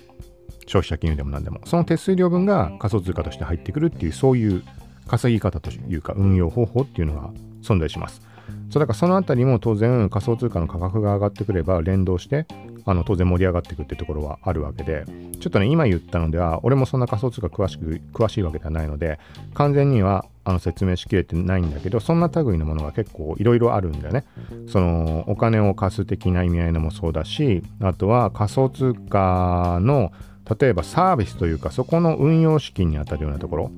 [0.67, 1.61] 消費者金融でも何でも。
[1.65, 4.63] その手数料分が仮想通貨として入ってくるっていうそういう
[5.07, 7.29] 稼ぎ方というか運用方法っていうのが
[7.61, 8.21] 存在します。
[8.69, 12.45] そうだからそのあたりも当然仮想通貨の価格が上がってくれば連動して
[12.85, 15.05] あの当然盛り上がっていくってところはあるわけで
[15.39, 19.19] ちょっとね今言ったのでは俺もそんな仮想通貨詳しく詳しいわけではないので
[19.53, 24.23] 完全にはあの説明しきれてないんだけどそんな類のものが結構いろいろあるんだよね。
[24.67, 30.13] そのお金を貸す的な意味合いのもそうだしあとは仮想通貨の
[30.59, 33.71] 例えばサービスというかそこの運用資金にあたるようなところ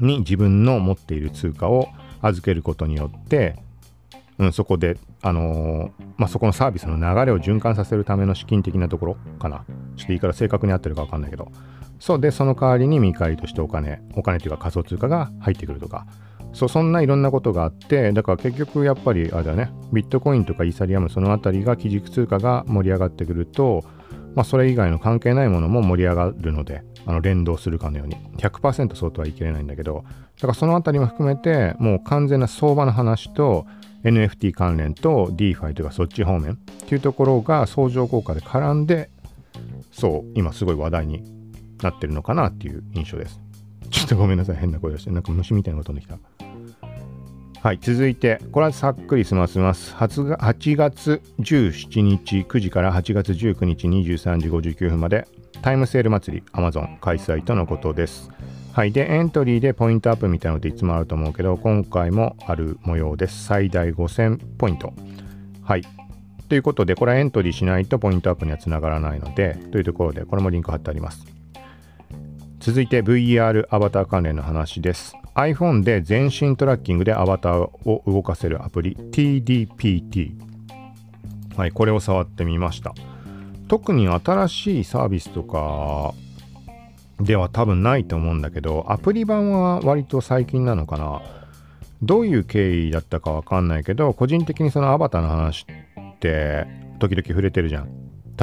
[0.00, 1.88] に自分の持っている通貨を
[2.20, 3.56] 預けることによって、
[4.40, 9.58] うん、そこで、あのー、まあ、そこのサービスの流れを循環させるための資金的なところかな。
[9.58, 11.52] ちょっと言い方正確に合ってるかわかんないけど。
[11.98, 16.06] そうで、その代わりに見返りとしてお金、お金というか仮想通貨が入ってくるとか。
[16.54, 23.84] そう、そんないろんなことがあって、だから結局やっぱりあれだね、ビットコインとかイーサリアムそのあたりが基軸通貨が盛り上がってくると、
[24.34, 30.04] まあ、それ以外の関係ないものも盛り上がるので、あの連動するかのように、100%そうとは言い切れないんだけど、
[30.36, 33.66] だからそのあたりも含めて、もう完全な相場の話と、
[34.04, 39.10] NFT 関連と DeFi というかそっち方面っていうところが相乗効果で絡んで、
[39.92, 41.22] そう、今すごい話題に
[41.82, 43.40] なってるのかなっていう印象です。
[43.90, 46.18] ちょっとごめんなさい、変な声出して、なんか虫みたいなのが飛んできた。
[47.62, 49.94] はい、続いて、これはさっくり済ませます。
[49.94, 55.28] 8月17日9時から8月19日23時59分まで、
[55.60, 58.30] タイムセール祭り Amazon 開催とのことです。
[58.72, 63.44] はい、で、エントリーでポイントアップみたいなのっていつもあると思うけど、今回もある模様です。
[63.44, 64.92] 最大5000ポイント。
[65.62, 65.82] はい。
[66.48, 71.26] ということで、これはエントリーしないとポイントアップにはつながらないので、というところで、これもリンク貼ってあります。
[72.60, 75.16] 続いて VR アバター関連の話です。
[75.34, 80.32] iPhone で全身トラッキングでアバターを動かせるアプリ TDPT。
[81.56, 82.94] はい、これを触ってみました。
[83.66, 86.14] 特に新しいサービスとか
[87.20, 91.22] では多分ないと思うんだけど、アプリ版は割と最近なのかな？
[92.02, 95.66] どういう経緯だったかわかんないけど、個人的にそのアバターの話
[96.14, 96.66] って
[96.98, 97.90] 時々触れてるじゃん。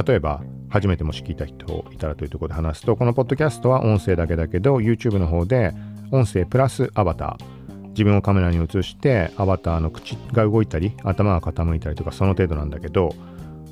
[0.06, 5.74] 例えば、初めてもし聞いた人いたらというところで話すと、このポッドキャストは音声だけだけど、YouTube の方で
[6.12, 7.58] 音声プラスアバター。
[7.98, 13.10] 自分をカメラに映してアバターの口が動いたり頭が傾いたりとかその程度なんだけど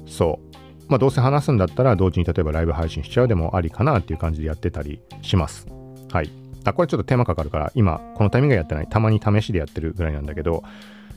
[0.07, 0.55] そう
[0.87, 5.67] まあどうせ話すんだったら同時に例えばライブ配信しちゃうでもありかなっていう感じでやってたりします。
[6.11, 6.29] はい。
[6.63, 8.87] あこれちょっと手間かかるから今このタイミングやってない。
[8.87, 10.63] たまに試しでやってるぐらいなんだけど。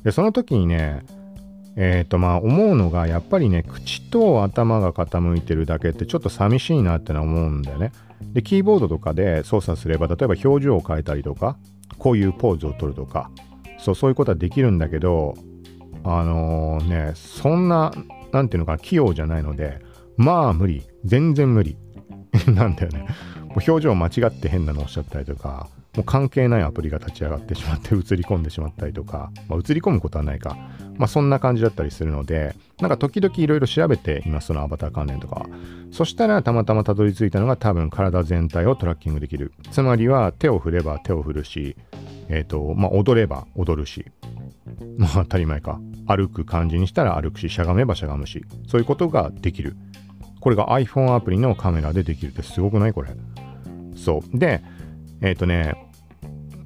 [0.04, 1.04] でその時にね
[1.76, 7.92] えっ、ー、とまあ思うのがやっぱりね口と頭が傾いてるだけってちょっと寂しいなってのは思うんだよね。
[8.32, 11.56] でキーボードとかで操作すれば例えば表情を変えたりとか
[11.98, 13.30] こういうポーズを取るとか
[13.78, 15.34] そうそういうことはできるんだけど
[16.04, 17.92] あのー、ねそんな
[18.32, 19.80] 何ていうのか器用じゃないので
[20.16, 21.76] まあ無理全然無理
[22.46, 23.06] なんだよね
[23.48, 30.56] もう表情間違って変なのおっしゃったりとかもう関係ないアプリが立ち上がってしまって映り込んでしまったりとか、まあ、映り込むことはないか。
[30.96, 35.46] まあそんな感じだったりするので、なんか時々いろいろ調べています、そのアバター関連とか
[35.90, 39.52] そしたらたまたまたどり着いたのが多分体全体をトラッキングできる。
[39.72, 41.76] つまりは手を振れば手を振るし、
[42.28, 44.06] えっ、ー、と、まあ踊れば踊るし、
[44.98, 45.80] まあ当たり前か。
[46.06, 49.76] 歩く感じにしたら歩くし、しゃがめばしゃがむし、そういうことができる。
[50.40, 52.92] これが iPhone アプリのカメラでできるってすごくない？
[52.92, 53.10] これ。
[53.94, 54.38] そう。
[54.38, 54.62] で、
[55.20, 55.74] えっ、ー、とね、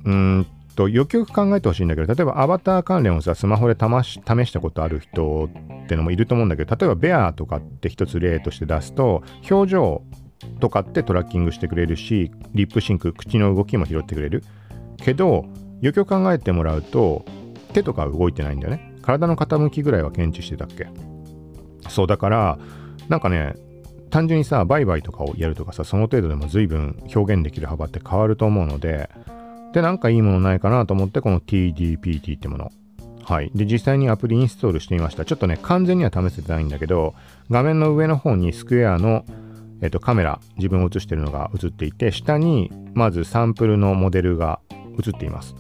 [0.05, 5.49] うんと、よくよく考えてほしいんだけど、例えばアバター関連をさ、スマホで試し試したことある人
[5.85, 10.03] ってのもいると思うんだけど、例えばベアとかって一つ例として出すと、表情
[10.61, 14.45] とかってトラッキングしてくれるし、リップシンク、口の動きも拾ってくれる。
[14.99, 15.47] けど、
[15.81, 17.25] よくよく考えてもらうと、
[17.73, 18.95] 手とか動いてないんだよね。
[19.03, 20.89] 体の傾きぐらいは検知してたっけ？
[21.89, 22.59] そう、だから、
[23.09, 23.55] なんかね、
[24.11, 29.11] 単純にさ、バイバイとかをやるとかさ、その程度でも随分表現できる幅って変わると思うので、
[29.73, 32.71] で、なんかいいものないかなと思って、この TDPT ってもの。
[33.25, 33.51] はい。
[33.55, 35.25] で、実際にアプリインストールしてみました。
[35.25, 37.15] ちょっとね、完全には試せてないんだけど、
[37.51, 39.25] 画面の上の方にスクエアの、
[39.81, 44.61] えっと、カメラ、自分を映してるのが映っていて、下にまずサンプルのモデルが
[45.03, 45.55] 映っています。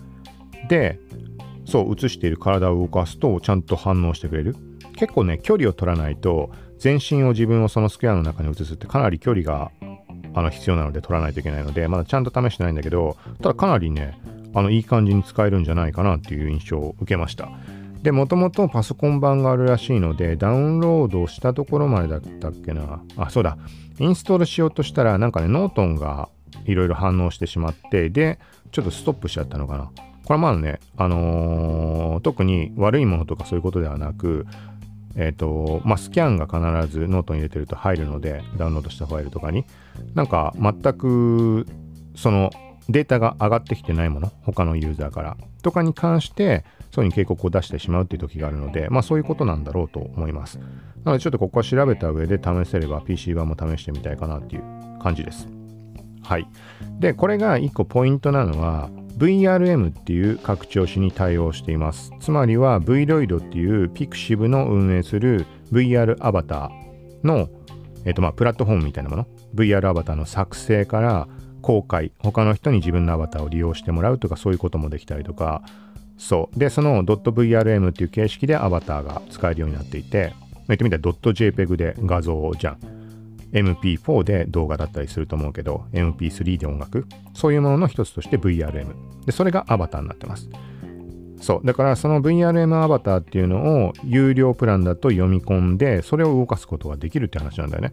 [0.68, 0.98] で、
[1.64, 4.57] そう、映している体を動かすと、ちゃんと反応してくれる。
[4.96, 9.70] 結構ね、距離を取らないと、全身を自分をそのスクエアの中に映すってかなり距離が
[10.35, 14.18] あの必要なので取らないといけないので、まだちゃんと試してないんだけど、ただかなりね、
[14.55, 17.48] あのいい感じに使えるんじゃないかなっていう印象を受けました。
[18.03, 23.01] で、もともとパソコン版があるらしいので、ダウンロードしたところまでだったっけな。
[23.16, 23.57] あ、そうだ。
[24.01, 26.29] インストールしようとしたら、なんかね、ノートンが
[26.64, 28.40] いろいろ反応してしまって、で、
[28.72, 29.90] ちょっとストップしちゃったのかな。
[30.33, 34.47] これまだね、あのー、特に悪いものとかそういうことではなく、
[35.14, 39.66] えっ、ー、と、まあ、スキャンが必ずノートン入れてると入るので、ダウンロードしたファイルとかに、
[40.14, 41.66] なんか全く、
[42.16, 42.49] その
[42.88, 50.59] データが上がってきてないもの、他のユーザーからとかに関して、そういうに警告を出してしまうっていう時があるので、まあそういうことなんだろうと思います。
[51.05, 54.62] なのでちょっとここは調べた上で試せれば PC 版も試してみたいかなっていう
[55.03, 55.47] 感じです。
[56.23, 56.47] はい。
[57.01, 62.13] で、これが一個ポイントなのは、VRM っていう拡張子に対応しています。
[62.21, 67.49] つまりは Vroid っていう Pixiv の運営する VR アバターの、
[68.05, 71.29] えっとまあ、プラットフォームみたいなもの、VR アバターの作成から
[71.61, 75.63] 公開、他の人に自分のアバターを利用してもらうとかそういうこともできたりとか、
[76.19, 76.59] そう。
[76.59, 80.35] で、その .vrm っていう形式でアバターが使えるようになっていて、
[80.69, 83.02] 言ってみたら .jpeg で画像じゃん。
[83.53, 88.87] MP4 で動画だったりすると思うけど、MP3 で音楽、そういうものの一つとして VRM。
[89.27, 90.49] で、それがアバターになってます。
[91.41, 91.67] そう。
[91.67, 97.93] だからその VRM アバターっていうのを有料プランだと読み込んで、それを動かすことができるって話なんだよね。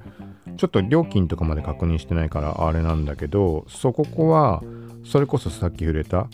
[0.56, 4.62] ちょっと料金とかまで確認してないからあれなんだけど、そここは、
[5.04, 6.28] それこそさっき触れた、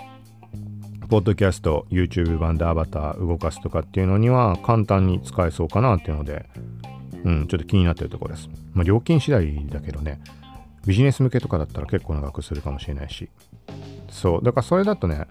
[1.10, 6.46] ポッドキャスト、YouTube 版でアバター動かすとかっていうのには簡単に使えそうかなっていうので、
[7.26, 8.50] うん、ちょっと気になってるところです。
[8.74, 10.22] まあ、料金次第だけどね、
[10.86, 13.30] ビジネス向けとかだったら結構長くするかもしれないし。
[14.10, 14.44] そう。
[14.44, 15.26] だからそれだとね、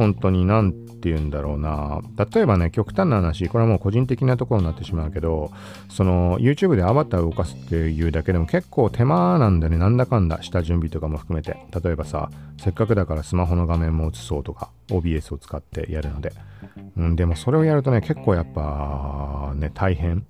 [0.00, 2.00] 本当に何て言うんだろうな。
[2.32, 5.50] 例えばね、極端な話、これはもう個人的なところになってしまうけど、
[5.90, 9.76] その YouTube でアバターを動かすっていうだけでも結構手間なんだね。
[9.76, 11.58] なんだかんだ下準備とかも含めて。
[11.84, 16.32] 例えばさ、せっかくだからスマホの画面も映そうとか、OBS を使ってやるので。
[16.96, 20.24] うん、でもそれをやるとね、結構やっぱね、大変。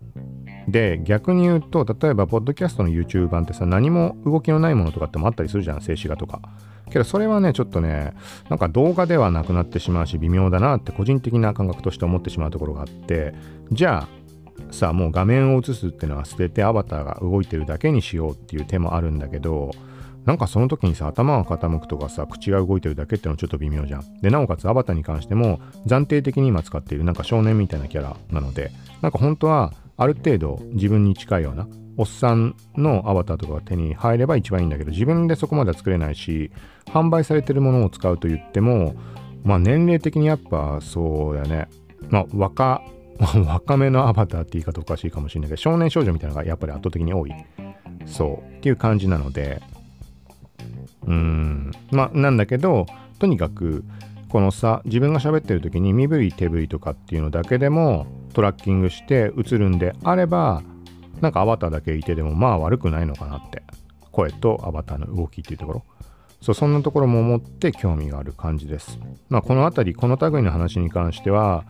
[0.67, 6.41] で、逆に言うと、例えば、ポッドキャストの YouTube 版ってさ、何も動きのないものとかってもあったりするじゃん、静止画とか。
[6.91, 8.15] けど、それはね、ちょっとね、
[8.49, 13.35] なんか動画ではなくなってしまうし、微妙だなって個人的な感覚として思ってしまうところがあって、
[13.73, 19.71] じゃあ、さあ、もう画面を映すっていうのは捨ててアバターが動いてるだけにしようっていう手もあるんだけど、
[20.27, 24.21] なんかその時にさ、頭が傾くとかさ、口が動いてるだけってのはちょっと微妙じゃん。
[24.21, 31.67] で、なおかつアバターに関しても、暫定的に今使っているなんか少年みたいなキャラなので、なんか本当はある程度自分に近いような
[32.01, 36.51] おっさんのアバターとかが手に入れば一番いいんだけど自分でそこまでは作れないし
[36.87, 38.95] 販売されてるものを使うと言っても
[39.45, 41.69] まあ年齢的にやっぱそうだよね。
[42.09, 42.83] まあ若
[43.21, 47.35] 若めのアバターって言い方おかしいかもしれないけど少年少女みたいなのがやっぱり圧倒的に多い。
[48.07, 49.61] そうっていう感じなので。
[51.05, 51.71] うーん。
[51.93, 52.87] まあなんだけど
[53.19, 53.85] とにかく
[54.31, 60.63] このさ自分が喋ってる時に身振り手振りとかっていうのだけでもトラッキングして映るんであれば、
[61.21, 63.63] なんかアバターだけいてでもまあ悪くないのかなって。
[64.13, 65.85] 声とアバターの動きっていうところ。
[66.41, 68.99] そう、そんなところも思って興味がある感じです。
[69.29, 71.65] まあこのあたり、この類の話に関しては、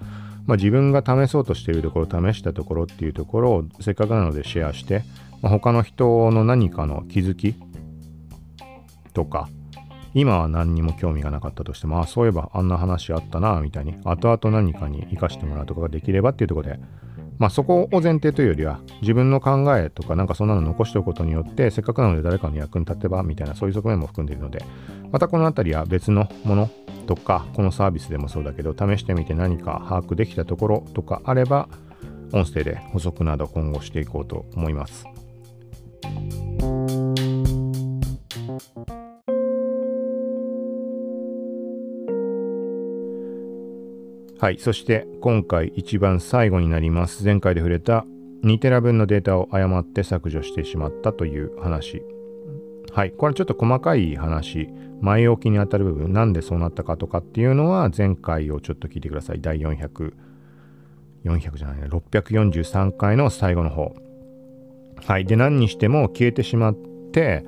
[0.47, 5.05] まあ、自分が試そうとしているところ、試したところっていうところをせっかくなのでシェアして、
[5.43, 7.55] まあ、他の人の何かの気づき
[9.13, 9.49] とか、
[10.13, 16.81] 今は何にも興味がなかったとしても、あ、そういえばあんな話あったな、みたいに、後々何かに活かしてもらうとかができればっていうところで、
[17.41, 24.63] まあそこを前提というよりは、自分の考えとかなんかそんなの残しておくことによって、せっかくなので誰かの役に立てば、みたいなそういう側面も含んでいるので、
[25.11, 26.71] またこの辺りは別のもの
[27.07, 31.71] とか、このサービスでもそうだけど、試してみて何か把握できたところとかあれば、
[32.35, 35.07] 音声で補足など今後していこうと思います。
[44.41, 44.59] はい。
[44.59, 47.25] そして今回一番最後になります。
[47.25, 48.07] 前回で触れた
[48.43, 52.03] 2テラ分のデータを誤って削除してしまったという話。
[52.91, 53.11] はい。
[53.11, 54.71] これちょっと細かい話。
[55.03, 56.15] 前置きにあたる部分。
[56.15, 59.43] なんでそうなったかとかっていうのは前回をちょっと聞いてください。
[59.43, 60.15] 第400。
[61.25, 61.89] 400じゃないね。
[61.89, 63.95] 643回の最後の方。
[65.05, 65.27] はい。
[65.27, 66.77] で、何にしても消えてしまっ
[67.13, 67.45] て、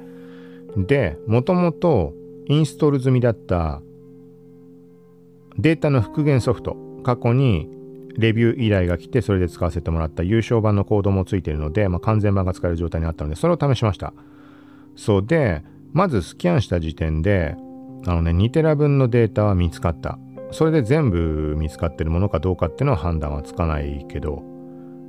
[0.76, 2.12] で、もともと
[2.48, 3.80] インストール済みだった
[5.58, 7.68] データの復元ソフト、過去に
[8.16, 14.12] レビュー依頼が来て、それで使わせてもらった優勝版のコードもついているので、まあ、完全版が使える状態にあったので、それを試しました。
[14.96, 17.54] そうで、まずスキャンした時点で、
[18.06, 20.18] あのね、2テラ分のデータは見つかった。
[20.50, 24.42] それで全部見つかってるものかどうかっていうのは判断はつかないけど、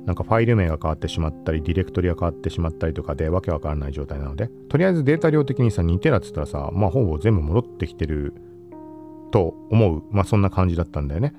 [0.06, 8.34] なんかファイル名が変わってしまったり、ディレクトリが変わってしまったりとかでわけわからない状態なので、とりあえずデータ量的にさ、2テラっつったらさ、まあほぼ全部戻ってきてる
[9.34, 10.04] と思う。
[10.12, 11.34] まあそんな感じだったんだよね。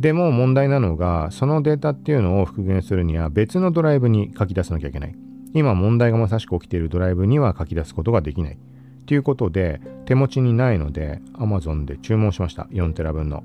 [0.00, 5.14] でも問題なのが、そのデータっていうのを復元するには別のドライブに書き出さなきゃいけない。
[5.52, 8.58] 今問題がまさしく起きているドライブには書き出すことができない。
[9.04, 12.68] ということで、手持ちにないので、Amazon で注文しました。
[12.72, 13.44] 4テラ分の。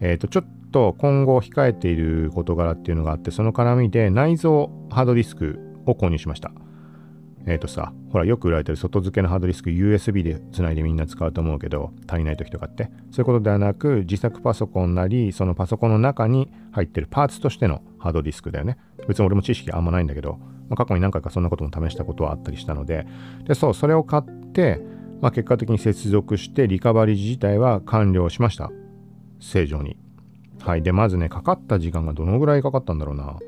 [0.00, 6.52] えっ、ー、と、ちょっと今後控えている事柄っていうのがあって、その絡みで内蔵ハードディスクを購入しました。
[7.46, 12.90] えっ、ー、とさ、ほら、よく売られてる外付けのハードディスク USB でつないでみんな使うと思うけど、足りない時とかって。
[13.12, 18.78] そういうことではなく、自作パソコンなり、そのパソコンの中に入ってるパーツとしてのハードディスクだよね。
[19.06, 20.38] 別に俺も知識あんまないんだけど、
[20.68, 23.06] まあ、過去に何回かそんなことも試したことはあったりしたので、
[23.44, 24.80] で、そう、それを買って、
[25.20, 28.70] まあ、結果的に接続してリカバリー自体は完了しました。
[29.38, 29.96] 正常に。
[30.60, 30.82] はい。
[30.82, 33.38] で、まずね、かかった時間がどのぐらいかかったんだろうな。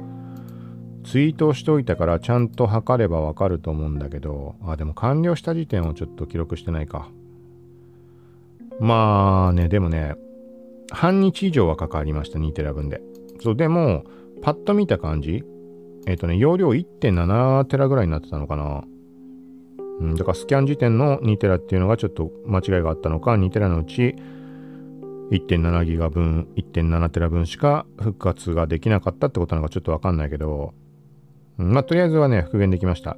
[1.09, 7.09] ツイートをしておいたからちゃんと測ればわかると思うんだけど、あ、でも完了した時点をちょっと記録してないか。
[8.78, 10.16] まあね、でもね、
[10.90, 13.00] 半日以上はかかりました、2テラ分で。
[13.40, 14.04] そう、でも、
[14.42, 15.44] パッと見た感じ、
[16.06, 18.84] えっ、ー、とね、容量1.7テラぐらいになってたのかな。
[20.00, 24.14] うん、だからスキャン時点の2テラっていうのがちょっと間違いがあったのか、2テラのうち
[25.30, 30.74] 1.7ギガ分、1.7テラ分しか復活ができなかったってことなのかちょっとわかんないけど、
[31.59, 33.16] まあ、とりあえずはね、復元できました。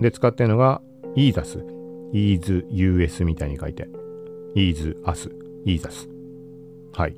[0.00, 0.80] で、使ってるのが
[1.14, 1.64] EASUS。
[2.12, 3.88] EASUS みたいに書いて。
[4.56, 5.30] EASUS。
[5.66, 6.08] EASUS。
[6.94, 7.16] はい。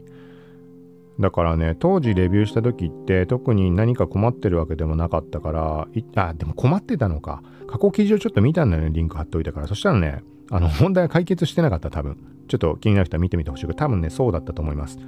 [1.20, 7.42] だからね、当時レビューした時って特に何か困ってるわけでもなかったから、あ、でも困ってたのか。
[7.68, 9.68] 加工記事をちょっと見たんだよね、リンク貼っておいたから。
[9.68, 12.16] そしたらね、あの、問題は解決してなかった、多分。
[12.48, 14.98] ちょっと気になる人は見てみてほしいけど、多分ね、そうだったと思います。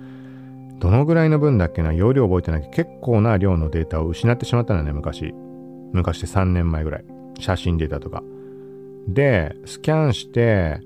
[0.78, 5.34] どのぐらいの分だっけな、容量覚えてないけど、結構な量のデータを失ってしまったんだね、昔。
[5.96, 7.04] 昔って3年前ぐらい。
[7.38, 8.22] 写真データとか。
[9.08, 10.80] で、スキャンして、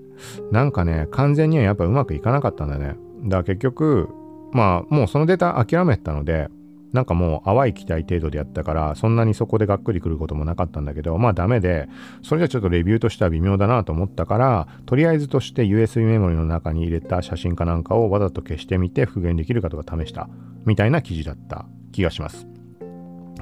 [0.51, 2.97] なんかね、完全にはやっぱうまくいかなかったんだよね。
[3.25, 4.09] だから結局、
[4.53, 6.49] まあ、もうそのデータ諦めたので、
[6.93, 11.89] なんかもう淡い期待程度でやったから、そんなにそこでがっくりくることもなかったんだけど、まあダメで、
[12.23, 20.29] それじゃちょっとレビューとしては微妙だなと思ったから、とりあえずとして USB メモリの中に入れた写真かなんかをわざと消してみて復元できるかとか試した、
[20.65, 22.49] みたいな記事だった気がします。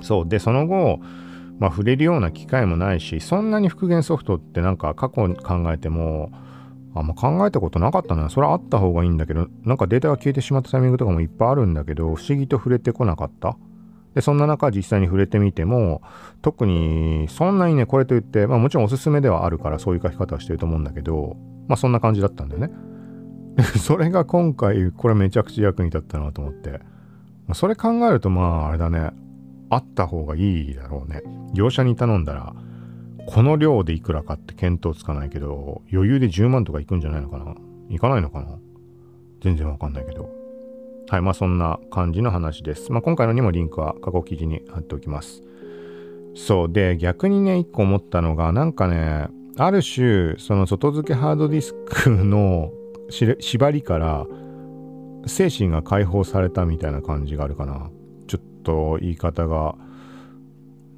[0.03, 0.29] そう。
[0.29, 1.01] で、その後、
[1.59, 6.31] まあ、触れるような機会もないし、そんなに復元ソフトってなんか過去考えても、
[6.95, 8.31] あんま考えたことなかったな。
[8.31, 13.57] それはあった方がいいんだけど、なんかデータが消えてしまったタイミングとかもいっぱいあるんだけど、不思議と触れてこなかった。
[14.15, 16.03] で、そんな中実際に触れてみても、
[16.43, 21.37] 特にそんなにね、これといって、まあもちろんおすすめではあるからそういう書き方はしてると思うんだけど、
[21.69, 22.71] まあそんな感じだったんだよね。
[23.79, 26.81] それが今回、これめちゃくちゃ役に立ったなと思って。
[27.55, 29.11] それ考えるとまああれだね。
[29.71, 31.23] あった方がいいだろうね。
[31.55, 32.55] 業者に頼んだら、
[33.27, 37.55] この量でいくらかって見当つかないけど、余裕で10万とかいくんじゃないのかな？
[37.91, 38.59] いかないのかな？
[39.43, 40.31] 全然わかんないけど。
[41.11, 42.93] はい、まあそんな感じの話です。
[42.93, 45.43] まあ今回のにもリンクは過去記事に貼っておきます。
[46.35, 52.71] そうで、逆にね、一個思ったのが、なんかね、ある種、その外付けハードディスクの
[53.11, 54.27] 縛りから、
[55.27, 57.91] 精神が解放されたみたいな感じがあるかな。
[58.69, 59.77] と言い方が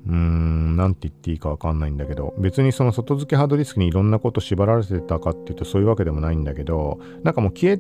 [0.06, 7.78] うーん、なんて言っていいかわかんないんだけど、別にその外付けハードディスクにいろんなこと縛られてたかっていうとそういうわけでもないんだけど、なんかもう消え、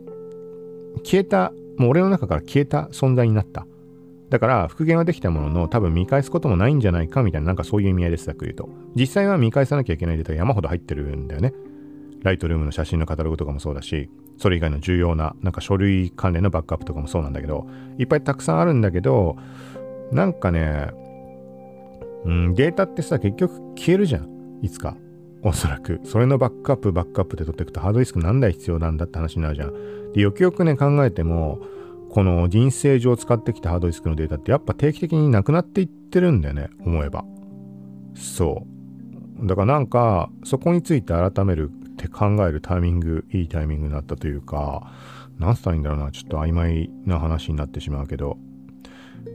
[1.02, 3.66] 消えた、もう俺の中から消えた存在になった。
[4.28, 8.74] だから復元はできたものの多分見返すこともないんじゃないかみたいななんかそういう意味合いですざっくり言うと。
[8.94, 11.52] 実際は見返さなきゃいけないデータが山ほど入ってるんだよね。
[12.22, 17.66] ライトルームの写真のカタログとかもそうだし、それ以外の重要ななんか書類関連のバックアップとかもそうなんだけど、
[17.98, 19.36] いっぱいたくさんあるんだけど、
[20.12, 20.90] なんかね、
[22.24, 24.60] うん、データってさ、結局消えるじゃん。
[24.62, 24.96] いつか。
[25.42, 26.00] おそらく。
[26.04, 30.12] それのバックアップ、バックアップで取っていくとハードディスク何台必要なんだって話になるじゃん。
[30.12, 31.60] で、よくよくね、考えても、
[32.10, 37.24] この人生上使ってきたハードディスクのデータってやっぱ定期的になくなっていってるんだよね、思えば。
[38.14, 38.66] そ
[39.42, 39.46] う。
[39.46, 44.92] だからなんか、そこについて改めるって考えるタイミング、いいタイミングになったというか、
[45.38, 48.36] なんつったらいいんだろうな、ちょっと曖昧な話になってしまうけど、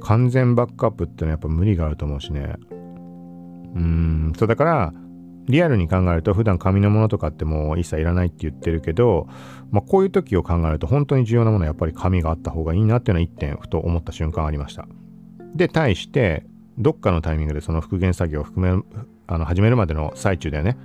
[0.02, 2.56] 完全バックアップってのはやっぱ無理があると思うしね、
[3.76, 4.94] うん、そうだから、
[5.48, 9.28] リアルに考えると普段紙のものとかってもう一切いらないって言ってるけど、
[9.72, 14.88] まあ、こういう時を考えると本当に重要なものはやっぱり紙があった方がいいなっていうのは一点ふと思った瞬間ありました。
[15.54, 16.46] で、対して、
[16.78, 18.84] どっかのタイミングでその復元作業を含め、
[19.28, 20.78] あの、始めるまでの最中だよね。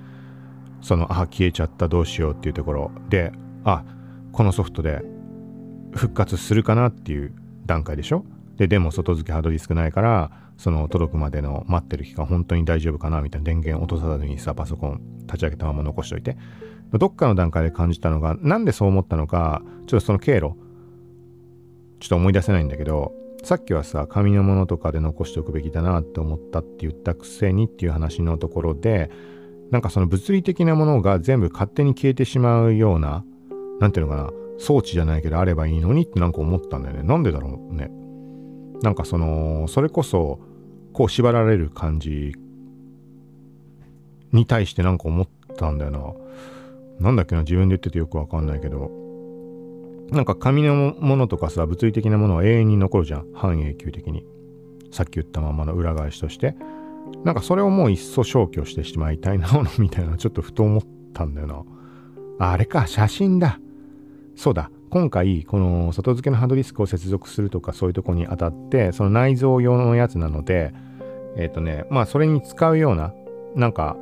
[0.80, 3.32] その、あ、消えちゃったどうしようっていうところで、
[3.64, 3.84] あ、
[4.32, 5.02] このソフトで
[5.92, 7.34] 復活するかなっていう
[7.66, 8.24] 段階でしょ
[8.60, 16.36] で、でも外付けハードディスクないから、その届くまでの待ってる期間本当に大丈夫かなみたいな電源落とさずにさパソコン立ち上げたまま残しといて。
[16.92, 20.54] どっかの段階で感じたのがなんでそう思ったのかちょっとその経路
[22.00, 23.12] ちょっと思い出せないんだけど
[23.44, 29.08] さっきはさ紙のものとかで残しておくべきだなって思ったって言ったくせにっていう話のところで
[29.70, 33.24] なんかその物理的なものが全部勝手に消えてしまうような
[33.78, 37.02] 何ていうのかな装置じゃないけどあればいいのにってなんか思ったんだよね。
[37.02, 37.90] なんでだろうね。
[38.82, 40.38] なんかそのそれこそ
[40.92, 42.34] こう縛られる感じ
[44.32, 46.00] に対してなんか思ったんだよな。
[47.00, 48.90] なんだっけな、自分で言っててよくわかんないけど、
[50.10, 53.32] なんか紙のものとかさ、物理的なものは永遠に残るじゃん。
[53.32, 54.26] 半永久的に。
[54.90, 56.54] さっき言ったままの裏返しとして。
[57.24, 60.82] なんかそれをもういっそ消去してしまいたいなもの みたいなちょっとふと思っ
[61.14, 61.62] たんだよな。
[62.38, 63.58] あれか、写真だ。
[64.34, 64.70] そうだ。
[64.90, 70.74] 今回、この外付けのハードディスクを接続するとかそういうとこにあたって、その内蔵用のやつなので、
[71.36, 73.14] えっ、ー、とね、まあそれに使うような、
[73.54, 73.96] なんか、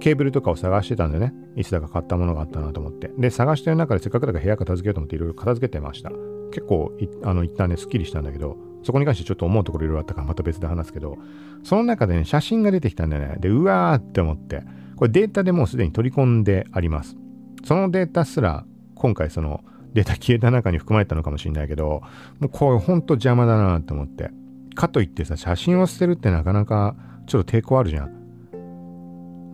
[0.00, 3.10] ケーブルとかを探してたんでね、いつだか買ったものがあったなと思って。
[3.16, 6.10] で、探してる中でせっかくだから部屋片付けようと思っていろいろ片付けてました。
[6.50, 6.92] 結構
[7.22, 11.16] あの、一旦ね、スッキリしたんだけど、そこに関してちょっと思うところいろいろあったからまた別で話すけど、
[11.62, 13.36] その中でね、写真が出てきたんだよね。
[13.40, 14.62] で、うわーって思って、
[14.96, 17.16] これデータでもうすでに取り込んであります。
[17.64, 19.64] そのデータすら、今回その
[19.94, 22.02] データ消えた中に含まれたのかもしれないけど、
[22.40, 24.30] もうこれほんと邪魔だなと思って。
[24.74, 28.10] かといってさ、写真を捨てるってなかなかちょっと抵抗あるじゃん。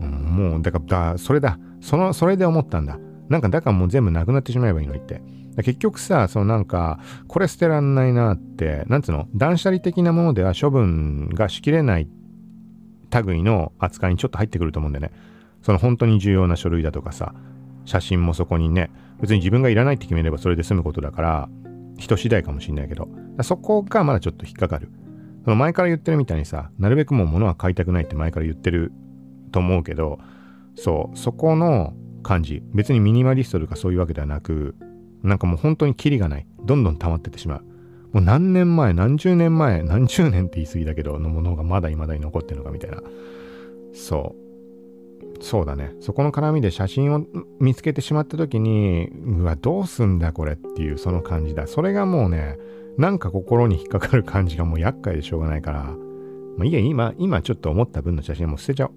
[0.01, 0.11] うん、
[0.53, 1.59] もう、だから、だそれだ。
[1.80, 2.99] その、それで思ったんだ。
[3.28, 5.20] なんか、だからもう全部なくなってしまえばいいのにって。
[5.57, 9.26] 結局さ、そのなんか、これ捨てらんないなって、なんつうの？
[9.34, 12.09] 断捨離的なものでは処分がしきれない
[13.26, 15.12] 類の扱いにちょっと入ってくると思うんだよね。
[15.62, 17.34] その本当に重要な書類だとかさ、
[17.86, 21.48] 写真もそこにね、別に自分がいらないって決めればそれで済むことだから、
[21.96, 23.08] 人次第かもしんないけど、
[23.42, 24.90] そこがまだちょっと引っかかる。
[25.44, 28.92] その前から言ってるみたいにさ、なるべくもう物は買いたくないって前から言ってる
[29.50, 30.18] と思うけど、
[30.76, 34.76] そう、そこの感じ、別にミニマリストとかそういうわけではなく、
[35.22, 36.46] なんかもう本当にキリがない。
[36.64, 37.64] どんどん溜まってってしまう。
[38.12, 43.02] もう何年前、何十年前、何十年って言い過ぎだけど、のものがまだ未だに残ってるのかみたいな。
[43.92, 44.47] そう。
[45.41, 45.95] そうだね。
[46.01, 47.24] そこの絡みで写真を
[47.61, 51.66] 見つけてしまった時に、うわ、どうすんだこれっていうその感じだ。
[51.66, 52.59] それがもうね、
[52.97, 55.84] なんか心に引っかかる感じがもう厄介でしょうがないから、
[56.57, 58.93] まあ、いいや、今、今ちょっと思った分の写真も捨てちゃおう。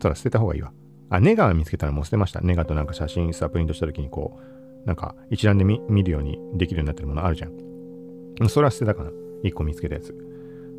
[0.00, 0.72] そら捨てた方がいいわ。
[1.08, 2.40] あ、ネガ見つけたらもう捨てました。
[2.40, 4.38] ネガとなんか写真さ、プリントした時にこ
[4.84, 8.48] う、なんか一覧で見るようにできるようになってるものあるじゃん。
[8.48, 9.10] それは捨てたかな。
[9.44, 10.14] 1個見つけたやつ。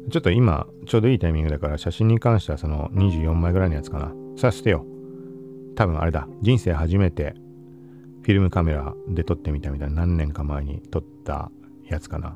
[0.10, 4.14] ちょっと今、ちょうどいいタイミングだから写真に関してはその24枚ぐらいのやつかな。
[4.38, 4.86] さあ捨てよ。
[5.76, 6.28] 多分あれだ。
[6.42, 7.36] 人生初めて
[8.22, 11.52] フィルムカメラで撮ってみたみたいな何年か前に撮った
[11.86, 12.36] やつかな。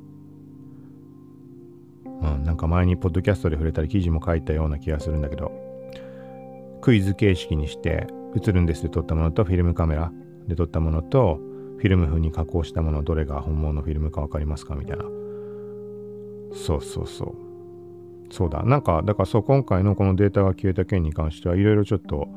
[2.05, 5.51] うん、なんか前にポッドキャストで触れたり記事も書いたような気がするんだけど、
[6.81, 10.11] クイズ形式にして映るんですで撮ったものとフィルムカメラ
[10.47, 11.39] で撮ったものと
[11.77, 15.03] フィルム風に加工したものどれが本物のフィルムか分かりますかみたいな。
[16.53, 17.44] そうそうそう。
[18.31, 18.63] そうだ。
[18.63, 22.27] なんか、だからそう、今回のこのデータが消えた件に関してはいろいろちょっと、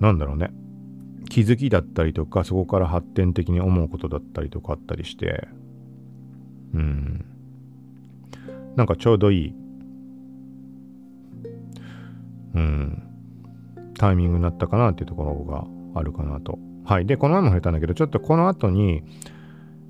[0.00, 0.50] なんだろうね。
[1.28, 5.48] 気づきだったりとか、そこから発展的に思うことだったりとかあったりして、
[6.74, 7.24] うん。
[8.76, 9.54] なんかちょうどいい
[12.54, 13.02] うん、
[13.98, 15.66] タイミングになったかなっていうところが
[15.98, 16.58] あるかなと。
[16.84, 17.06] はい。
[17.06, 19.02] で、この前も触れたんだけど、ちょっとこの後に、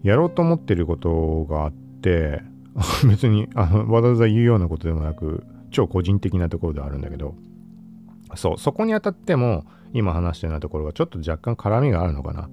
[0.03, 2.43] やろうと思ってることがあって、
[3.09, 7.35] 別にあのわざわざ言うようなことでもなく、超個人的なところではあるんだけど、
[8.35, 12.49] そう、そこにあたっても、今話したようなところがちょっと若干絡みがあるのかな。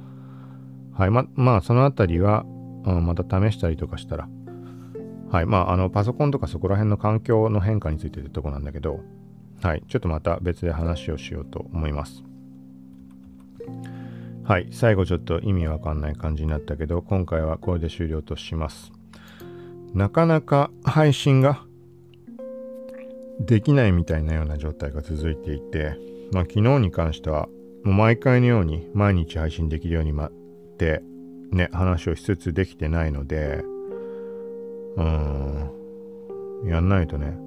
[0.94, 1.12] はい。
[1.12, 2.46] ま、まあ、そのあたりは、
[2.86, 4.30] うん、また試したりとかしたら、
[5.32, 5.46] はい。
[5.46, 9.02] まあ、あの、パソコンとかそこら辺の環境の変化についてってとこなんだけど、
[9.62, 9.84] はい。
[9.88, 12.24] ちょっとまた別で話をしようと思います。
[14.44, 14.70] はい。
[14.72, 18.94] 最後ちょっと意味わかんない感じになったけど、今回はこれで終了とします。
[19.96, 21.64] なかなか配信が
[23.39, 25.98] できないみたいなような状態が続いていて、
[26.34, 27.48] まあ、昨日に関しては、
[27.86, 30.32] もう毎回のように毎日配信できるようになっ
[30.78, 31.02] て、
[31.52, 33.64] ね、話をしつつできてないので、
[34.98, 35.04] うー
[36.66, 37.38] ん、やんないとね。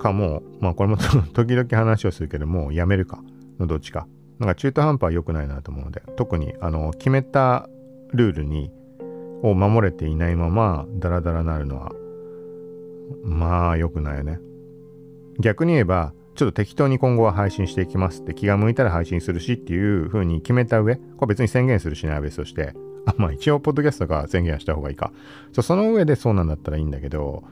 [0.00, 0.96] かもまあこれも
[1.34, 3.22] 時々話をするけど、もうやめるか
[3.60, 4.08] のどっちか。
[4.40, 7.68] なんか中途半端は良くないなと思うので、特にあの決めた
[8.12, 8.72] ルールに
[9.42, 11.92] を守れていないままダラダラなるのは
[13.22, 14.40] まあ良くないよね。
[15.38, 22.74] 逆に言えばちょっと適当に今後は配信していきますって気が向いたら配信するしっていう風に決めた上、これ別に宣言するしないは別として、
[23.06, 25.12] あ、まあ一応ポッドキャストが宣言はした方がいいか。
[25.52, 27.42] そその上でそうなんだったらいいんだけど、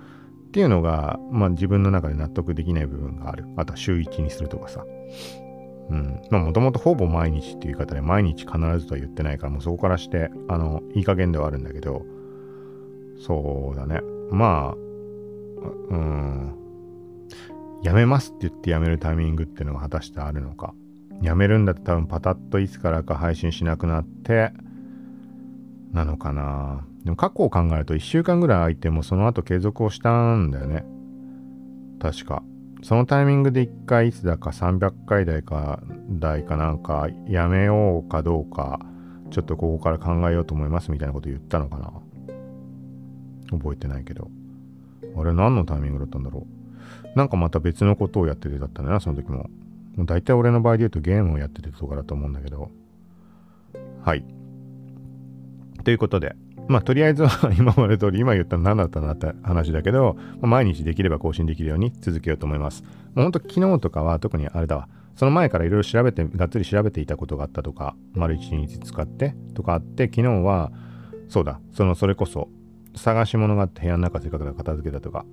[0.49, 3.45] っていうのが、まあ自分の中で納得できない部分がある。
[3.57, 4.87] あとは週1にするとかさ。
[5.91, 6.21] うん。
[6.31, 12.05] まあもともとほぼ毎日っていう言い方で毎日必ずとは言ってないから、もうそこからして、あの、いい加減ではあるんだけど、
[13.19, 14.01] そうだね。
[14.31, 14.77] まあ、
[15.91, 16.55] うん。
[17.83, 20.75] やめますって言ってやめるタイミングっていうのが果たしてあるのか。
[21.23, 24.53] やめるんだって多分パタッといつからか配信しなくなって、
[25.93, 26.85] なのかな。
[27.05, 30.85] でも過去を考えると1週間ぐらい空いてもその後継続をしたんだよね。
[32.01, 32.43] 確か。
[32.83, 38.81] そのタイミングで1回いつだか300回台か台かなんかやめようかどうか
[39.31, 41.93] ちょっとここから考えようと思いますみたいなこと言ったのかな。
[43.51, 44.31] 覚えてないけど。
[45.17, 46.47] あれ何のタイミングだったんだろ
[47.15, 47.19] う。
[47.19, 49.49] なんかまた別のことをやっててだったんだな、その時も。
[49.97, 52.71] もう大体俺の場合で言うとゲームをやっててとかだと思うんだけど。
[54.05, 54.25] はい。
[55.85, 56.37] ということで、
[56.69, 62.83] まあとりあえずは今まで通り今言ったの何だったなって話だけど、毎日できれば更新できるように続けようと思います。
[62.83, 62.89] も
[63.19, 64.89] うほんと昨日とかは特にあれだわ。
[65.15, 70.73] その前からいろいろ調べて、がっつり調べていたことがあったとか、丸一日使ってとかあって、昨日は、
[71.29, 72.49] そうだ、そのそれこそ
[72.95, 75.25] 探し物があって部屋の中せっかくだ片付けたとか、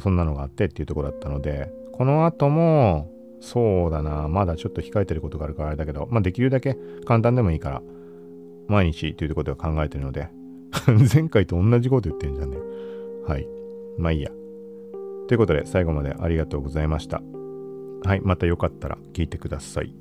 [0.00, 3.10] そんなのがあってっていうところだったので、この後も、
[3.40, 7.82] そうだな、まだちょっと控えてることがあるからあれだけど、まあできるだけ簡単でもいいから、
[8.68, 10.28] 毎日っていうことを考えてるので、
[11.12, 12.58] 前回と同じこと言ってんじゃんね。
[13.26, 13.46] はい。
[13.98, 14.30] まあいいや。
[15.28, 17.22] ということで、最後までありがとうございました。
[18.04, 18.20] はい。
[18.20, 19.94] またよかったら聞いてください。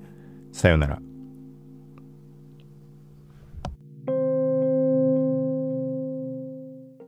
[0.52, 1.02] さようなら。